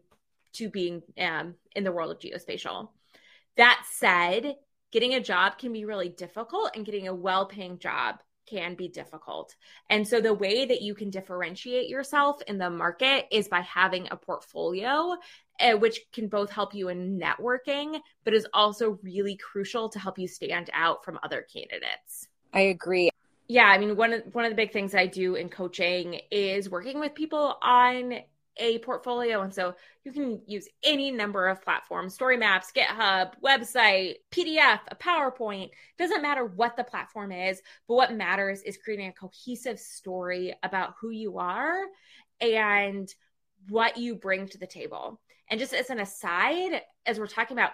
to 0.53 0.69
being 0.69 1.03
um, 1.19 1.55
in 1.75 1.85
the 1.85 1.93
world 1.93 2.11
of 2.11 2.19
geospatial. 2.19 2.89
That 3.57 3.83
said 3.91 4.57
getting 4.93 5.15
a 5.15 5.21
job 5.21 5.59
can 5.59 5.73
be 5.73 5.85
really 5.85 6.09
difficult 6.09 6.73
and 6.75 6.85
getting 6.85 7.09
a 7.09 7.15
well-paying 7.15 7.79
job 7.79 8.17
can 8.51 8.75
be 8.75 8.89
difficult. 8.89 9.55
And 9.89 10.07
so 10.07 10.21
the 10.21 10.35
way 10.35 10.67
that 10.67 10.83
you 10.83 10.95
can 10.95 11.11
differentiate 11.11 11.89
yourself 11.89 12.43
in 12.47 12.59
the 12.59 12.71
market 12.71 13.27
is 13.31 13.49
by 13.49 13.61
having 13.61 14.09
a 14.11 14.17
portfolio, 14.17 15.17
uh, 15.61 15.73
which 15.73 16.01
can 16.13 16.29
both 16.29 16.51
help 16.51 16.75
you 16.75 16.89
in 16.89 17.21
networking, 17.21 18.01
but 18.25 18.35
is 18.35 18.47
also 18.53 18.99
really 19.03 19.37
crucial 19.37 19.89
to 19.91 19.99
help 19.99 20.19
you 20.19 20.27
stand 20.27 20.71
out 20.73 21.05
from 21.05 21.19
other 21.23 21.47
candidates. 21.53 22.29
I 22.53 22.61
agree. 22.61 23.11
Yeah, 23.49 23.65
I 23.65 23.79
mean 23.79 23.97
one 23.97 24.13
of 24.13 24.23
one 24.33 24.45
of 24.45 24.53
the 24.53 24.57
big 24.57 24.73
things 24.73 24.95
I 24.95 25.07
do 25.07 25.35
in 25.35 25.49
coaching 25.49 26.21
is 26.31 26.71
working 26.71 27.01
with 27.01 27.17
people 27.17 27.57
on 27.61 28.15
a 28.61 28.79
portfolio. 28.79 29.43
And 29.43 29.53
so 29.53 29.75
you 30.05 30.13
can 30.13 30.41
use 30.47 30.69
any 30.85 31.11
number 31.11 31.49
of 31.49 31.63
platforms 31.63 32.15
story 32.15 32.37
maps, 32.37 32.71
GitHub, 32.73 33.33
website, 33.45 34.17
PDF, 34.31 34.81
a 34.89 34.95
PowerPoint. 34.95 35.71
Doesn't 35.99 36.23
matter 36.23 36.45
what 36.45 36.77
the 36.77 36.85
platform 36.85 37.33
is, 37.33 37.61
but 37.89 37.95
what 37.95 38.15
matters 38.15 38.63
is 38.63 38.79
creating 38.79 39.09
a 39.09 39.13
cohesive 39.13 39.81
story 39.81 40.55
about 40.63 40.95
who 41.01 41.11
you 41.11 41.39
are 41.39 41.81
and 42.41 43.13
what 43.69 43.97
you 43.97 44.15
bring 44.15 44.47
to 44.49 44.59
the 44.59 44.67
table. 44.67 45.21
And 45.49 45.59
just 45.59 45.75
as 45.75 45.91
an 45.91 45.99
aside, 45.99 46.83
as 47.07 47.19
we're 47.19 47.27
talking 47.27 47.57
about, 47.57 47.73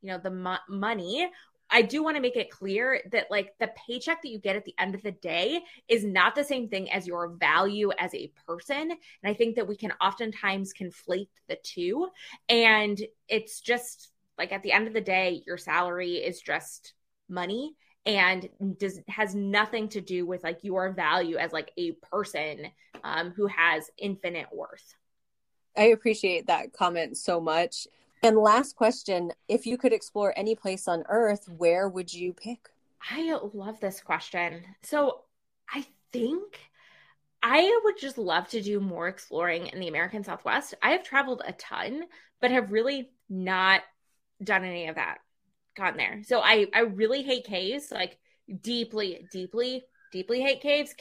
you 0.00 0.10
know, 0.10 0.18
the 0.18 0.30
mo- 0.30 0.58
money, 0.68 1.28
I 1.70 1.82
do 1.82 2.02
want 2.02 2.16
to 2.16 2.22
make 2.22 2.36
it 2.36 2.50
clear 2.50 3.00
that 3.12 3.30
like 3.30 3.52
the 3.58 3.70
paycheck 3.86 4.22
that 4.22 4.28
you 4.28 4.38
get 4.38 4.56
at 4.56 4.64
the 4.64 4.74
end 4.78 4.94
of 4.94 5.02
the 5.02 5.12
day 5.12 5.60
is 5.88 6.04
not 6.04 6.34
the 6.34 6.44
same 6.44 6.68
thing 6.68 6.90
as 6.92 7.06
your 7.06 7.28
value 7.28 7.90
as 7.98 8.14
a 8.14 8.32
person. 8.46 8.90
And 8.90 8.98
I 9.24 9.34
think 9.34 9.56
that 9.56 9.66
we 9.66 9.76
can 9.76 9.92
oftentimes 10.00 10.72
conflate 10.72 11.28
the 11.48 11.58
two. 11.62 12.08
And 12.48 13.00
it's 13.28 13.60
just 13.60 14.12
like 14.38 14.52
at 14.52 14.62
the 14.62 14.72
end 14.72 14.86
of 14.86 14.94
the 14.94 15.00
day, 15.00 15.42
your 15.46 15.58
salary 15.58 16.14
is 16.14 16.40
just 16.40 16.94
money 17.28 17.74
and 18.04 18.48
does 18.78 19.00
has 19.08 19.34
nothing 19.34 19.88
to 19.88 20.00
do 20.00 20.24
with 20.24 20.44
like 20.44 20.60
your 20.62 20.92
value 20.92 21.36
as 21.36 21.52
like 21.52 21.72
a 21.76 21.92
person 22.10 22.66
um, 23.02 23.32
who 23.36 23.48
has 23.48 23.90
infinite 23.98 24.46
worth. 24.52 24.94
I 25.76 25.86
appreciate 25.86 26.46
that 26.46 26.72
comment 26.72 27.16
so 27.16 27.40
much. 27.40 27.88
And 28.22 28.36
last 28.36 28.76
question 28.76 29.32
if 29.48 29.66
you 29.66 29.78
could 29.78 29.92
explore 29.92 30.32
any 30.36 30.54
place 30.54 30.88
on 30.88 31.04
earth, 31.08 31.48
where 31.48 31.88
would 31.88 32.12
you 32.12 32.32
pick? 32.32 32.68
I 33.10 33.38
love 33.52 33.80
this 33.80 34.00
question. 34.00 34.64
So 34.82 35.22
I 35.72 35.86
think 36.12 36.58
I 37.42 37.80
would 37.84 37.98
just 37.98 38.18
love 38.18 38.48
to 38.48 38.60
do 38.60 38.80
more 38.80 39.06
exploring 39.06 39.68
in 39.68 39.78
the 39.78 39.88
American 39.88 40.24
Southwest. 40.24 40.74
I 40.82 40.90
have 40.90 41.04
traveled 41.04 41.42
a 41.46 41.52
ton, 41.52 42.04
but 42.40 42.50
have 42.50 42.72
really 42.72 43.10
not 43.28 43.82
done 44.42 44.64
any 44.64 44.88
of 44.88 44.96
that, 44.96 45.18
gotten 45.76 45.96
there. 45.96 46.22
So 46.24 46.40
I, 46.40 46.66
I 46.74 46.80
really 46.80 47.22
hate 47.22 47.44
caves, 47.44 47.92
like 47.92 48.18
deeply, 48.62 49.28
deeply, 49.30 49.84
deeply 50.12 50.40
hate 50.40 50.60
caves. 50.60 50.94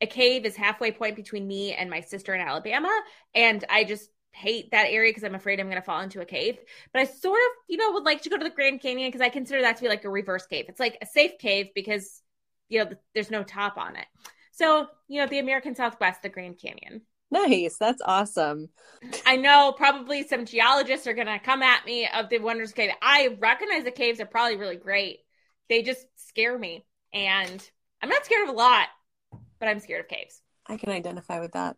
a 0.00 0.06
cave 0.06 0.44
is 0.44 0.56
halfway 0.56 0.92
point 0.92 1.16
between 1.16 1.46
me 1.46 1.72
and 1.72 1.88
my 1.88 2.00
sister 2.00 2.34
in 2.34 2.40
Alabama. 2.40 2.90
And 3.34 3.64
I 3.70 3.84
just 3.84 4.10
hate 4.32 4.70
that 4.70 4.88
area 4.90 5.10
because 5.10 5.24
I'm 5.24 5.34
afraid 5.34 5.58
I'm 5.58 5.66
going 5.66 5.80
to 5.80 5.84
fall 5.84 6.00
into 6.00 6.20
a 6.20 6.24
cave. 6.24 6.58
But 6.92 7.00
I 7.00 7.04
sort 7.04 7.38
of, 7.38 7.52
you 7.68 7.76
know, 7.76 7.92
would 7.92 8.04
like 8.04 8.22
to 8.22 8.30
go 8.30 8.36
to 8.36 8.44
the 8.44 8.50
Grand 8.50 8.80
Canyon 8.80 9.08
because 9.08 9.20
I 9.20 9.28
consider 9.28 9.62
that 9.62 9.76
to 9.76 9.82
be 9.82 9.88
like 9.88 10.04
a 10.04 10.10
reverse 10.10 10.46
cave. 10.46 10.66
It's 10.68 10.80
like 10.80 10.98
a 11.02 11.06
safe 11.06 11.38
cave 11.38 11.68
because, 11.74 12.22
you 12.68 12.84
know, 12.84 12.90
there's 13.14 13.30
no 13.30 13.42
top 13.42 13.78
on 13.78 13.96
it. 13.96 14.06
So, 14.52 14.88
you 15.08 15.20
know, 15.20 15.26
the 15.26 15.38
American 15.38 15.74
Southwest, 15.74 16.22
the 16.22 16.28
Grand 16.28 16.58
Canyon. 16.60 17.02
Nice. 17.30 17.76
That's 17.78 18.02
awesome. 18.04 18.70
I 19.26 19.36
know 19.36 19.74
probably 19.76 20.26
some 20.26 20.46
geologists 20.46 21.06
are 21.06 21.14
going 21.14 21.26
to 21.26 21.38
come 21.38 21.62
at 21.62 21.84
me 21.84 22.08
of 22.08 22.28
the 22.28 22.38
Wonders 22.38 22.72
Cave. 22.72 22.90
I 23.02 23.36
recognize 23.38 23.84
the 23.84 23.90
caves 23.90 24.20
are 24.20 24.26
probably 24.26 24.56
really 24.56 24.76
great. 24.76 25.18
They 25.68 25.82
just 25.82 26.06
scare 26.16 26.58
me. 26.58 26.86
And 27.12 27.70
I'm 28.02 28.08
not 28.08 28.24
scared 28.24 28.48
of 28.48 28.54
a 28.54 28.58
lot, 28.58 28.88
but 29.58 29.68
I'm 29.68 29.80
scared 29.80 30.00
of 30.00 30.08
caves. 30.08 30.40
I 30.66 30.76
can 30.76 30.90
identify 30.90 31.40
with 31.40 31.52
that. 31.52 31.76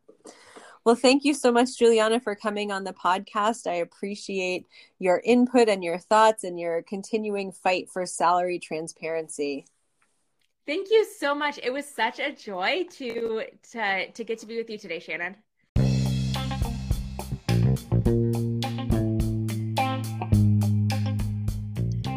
Well, 0.84 0.94
thank 0.94 1.24
you 1.24 1.34
so 1.34 1.52
much, 1.52 1.78
Juliana, 1.78 2.20
for 2.20 2.34
coming 2.34 2.72
on 2.72 2.84
the 2.84 2.94
podcast. 2.94 3.66
I 3.66 3.74
appreciate 3.74 4.66
your 4.98 5.20
input 5.24 5.68
and 5.68 5.84
your 5.84 5.98
thoughts 5.98 6.42
and 6.42 6.58
your 6.58 6.82
continuing 6.82 7.52
fight 7.52 7.90
for 7.90 8.06
salary 8.06 8.58
transparency. 8.58 9.66
Thank 10.66 10.90
you 10.90 11.06
so 11.18 11.34
much. 11.34 11.58
It 11.62 11.72
was 11.72 11.84
such 11.84 12.18
a 12.18 12.32
joy 12.32 12.86
to 12.92 13.44
to 13.72 14.10
to 14.10 14.24
get 14.24 14.38
to 14.38 14.46
be 14.46 14.56
with 14.56 14.70
you 14.70 14.78
today, 14.78 15.00
Shannon. 15.00 15.36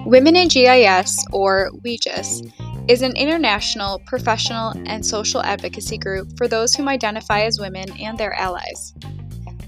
Women 0.06 0.36
in 0.36 0.48
GIS, 0.48 1.26
or 1.32 1.72
WiGIS, 1.84 2.48
is 2.88 3.02
an 3.02 3.16
international, 3.16 4.00
professional, 4.06 4.74
and 4.86 5.06
social 5.06 5.42
advocacy 5.42 5.98
group 5.98 6.38
for 6.38 6.50
those 6.50 6.76
whom 6.76 6.90
identify 6.90 7.42
as 7.42 7.60
women 7.60 7.86
and 8.00 8.18
their 8.18 8.34
allies. 8.34 8.94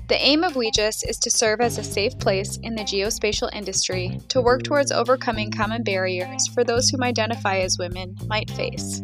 The 0.07 0.18
aim 0.20 0.43
of 0.43 0.53
WiGIS 0.53 1.09
is 1.09 1.18
to 1.20 1.32
serve 1.32 1.61
as 1.61 1.78
a 1.78 1.84
safe 1.84 2.20
place 2.20 2.57
in 2.57 2.76
the 2.76 2.84
geospatial 2.84 3.49
industry 3.53 4.20
to 4.28 4.41
work 4.41 4.63
towards 4.63 4.91
overcoming 4.91 5.49
common 5.49 5.82
barriers 5.82 6.47
for 6.47 6.63
those 6.63 6.89
whom 6.89 7.03
identify 7.03 7.59
as 7.59 7.78
women 7.80 8.16
might 8.28 8.51
face. 8.51 9.01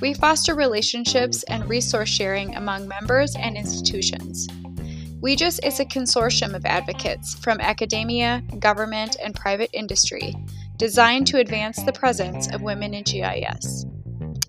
We 0.00 0.14
foster 0.14 0.54
relationships 0.54 1.44
and 1.44 1.68
resource 1.68 2.08
sharing 2.08 2.56
among 2.56 2.88
members 2.88 3.36
and 3.36 3.56
institutions. 3.56 4.48
WiGIS 5.20 5.64
is 5.64 5.80
a 5.80 5.84
consortium 5.84 6.54
of 6.54 6.64
advocates 6.64 7.34
from 7.34 7.60
academia, 7.60 8.42
government, 8.58 9.16
and 9.22 9.34
private 9.34 9.70
industry 9.72 10.34
designed 10.76 11.26
to 11.28 11.38
advance 11.38 11.82
the 11.82 11.92
presence 11.92 12.52
of 12.52 12.62
women 12.62 12.94
in 12.94 13.04
GIS. 13.04 13.86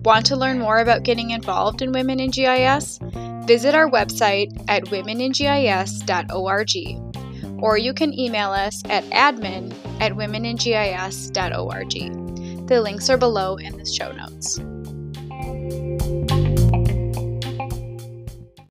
Want 0.02 0.26
to 0.28 0.36
learn 0.36 0.60
more 0.60 0.78
about 0.78 1.04
getting 1.04 1.32
involved 1.32 1.82
in 1.82 1.92
Women 1.92 2.20
in 2.20 2.30
GIS? 2.30 3.00
Visit 3.46 3.74
our 3.74 3.90
website 3.90 4.64
at 4.68 4.84
womeningis.org 4.86 7.06
or 7.62 7.78
you 7.78 7.94
can 7.94 8.18
email 8.18 8.52
us 8.52 8.82
at 8.86 9.04
admin 9.06 9.74
at 10.00 10.14
womeningis.org. 10.14 12.68
The 12.68 12.82
links 12.82 13.10
are 13.10 13.18
below 13.18 13.56
in 13.56 13.78
the 13.78 13.86
show 13.86 14.12
notes. 14.12 14.60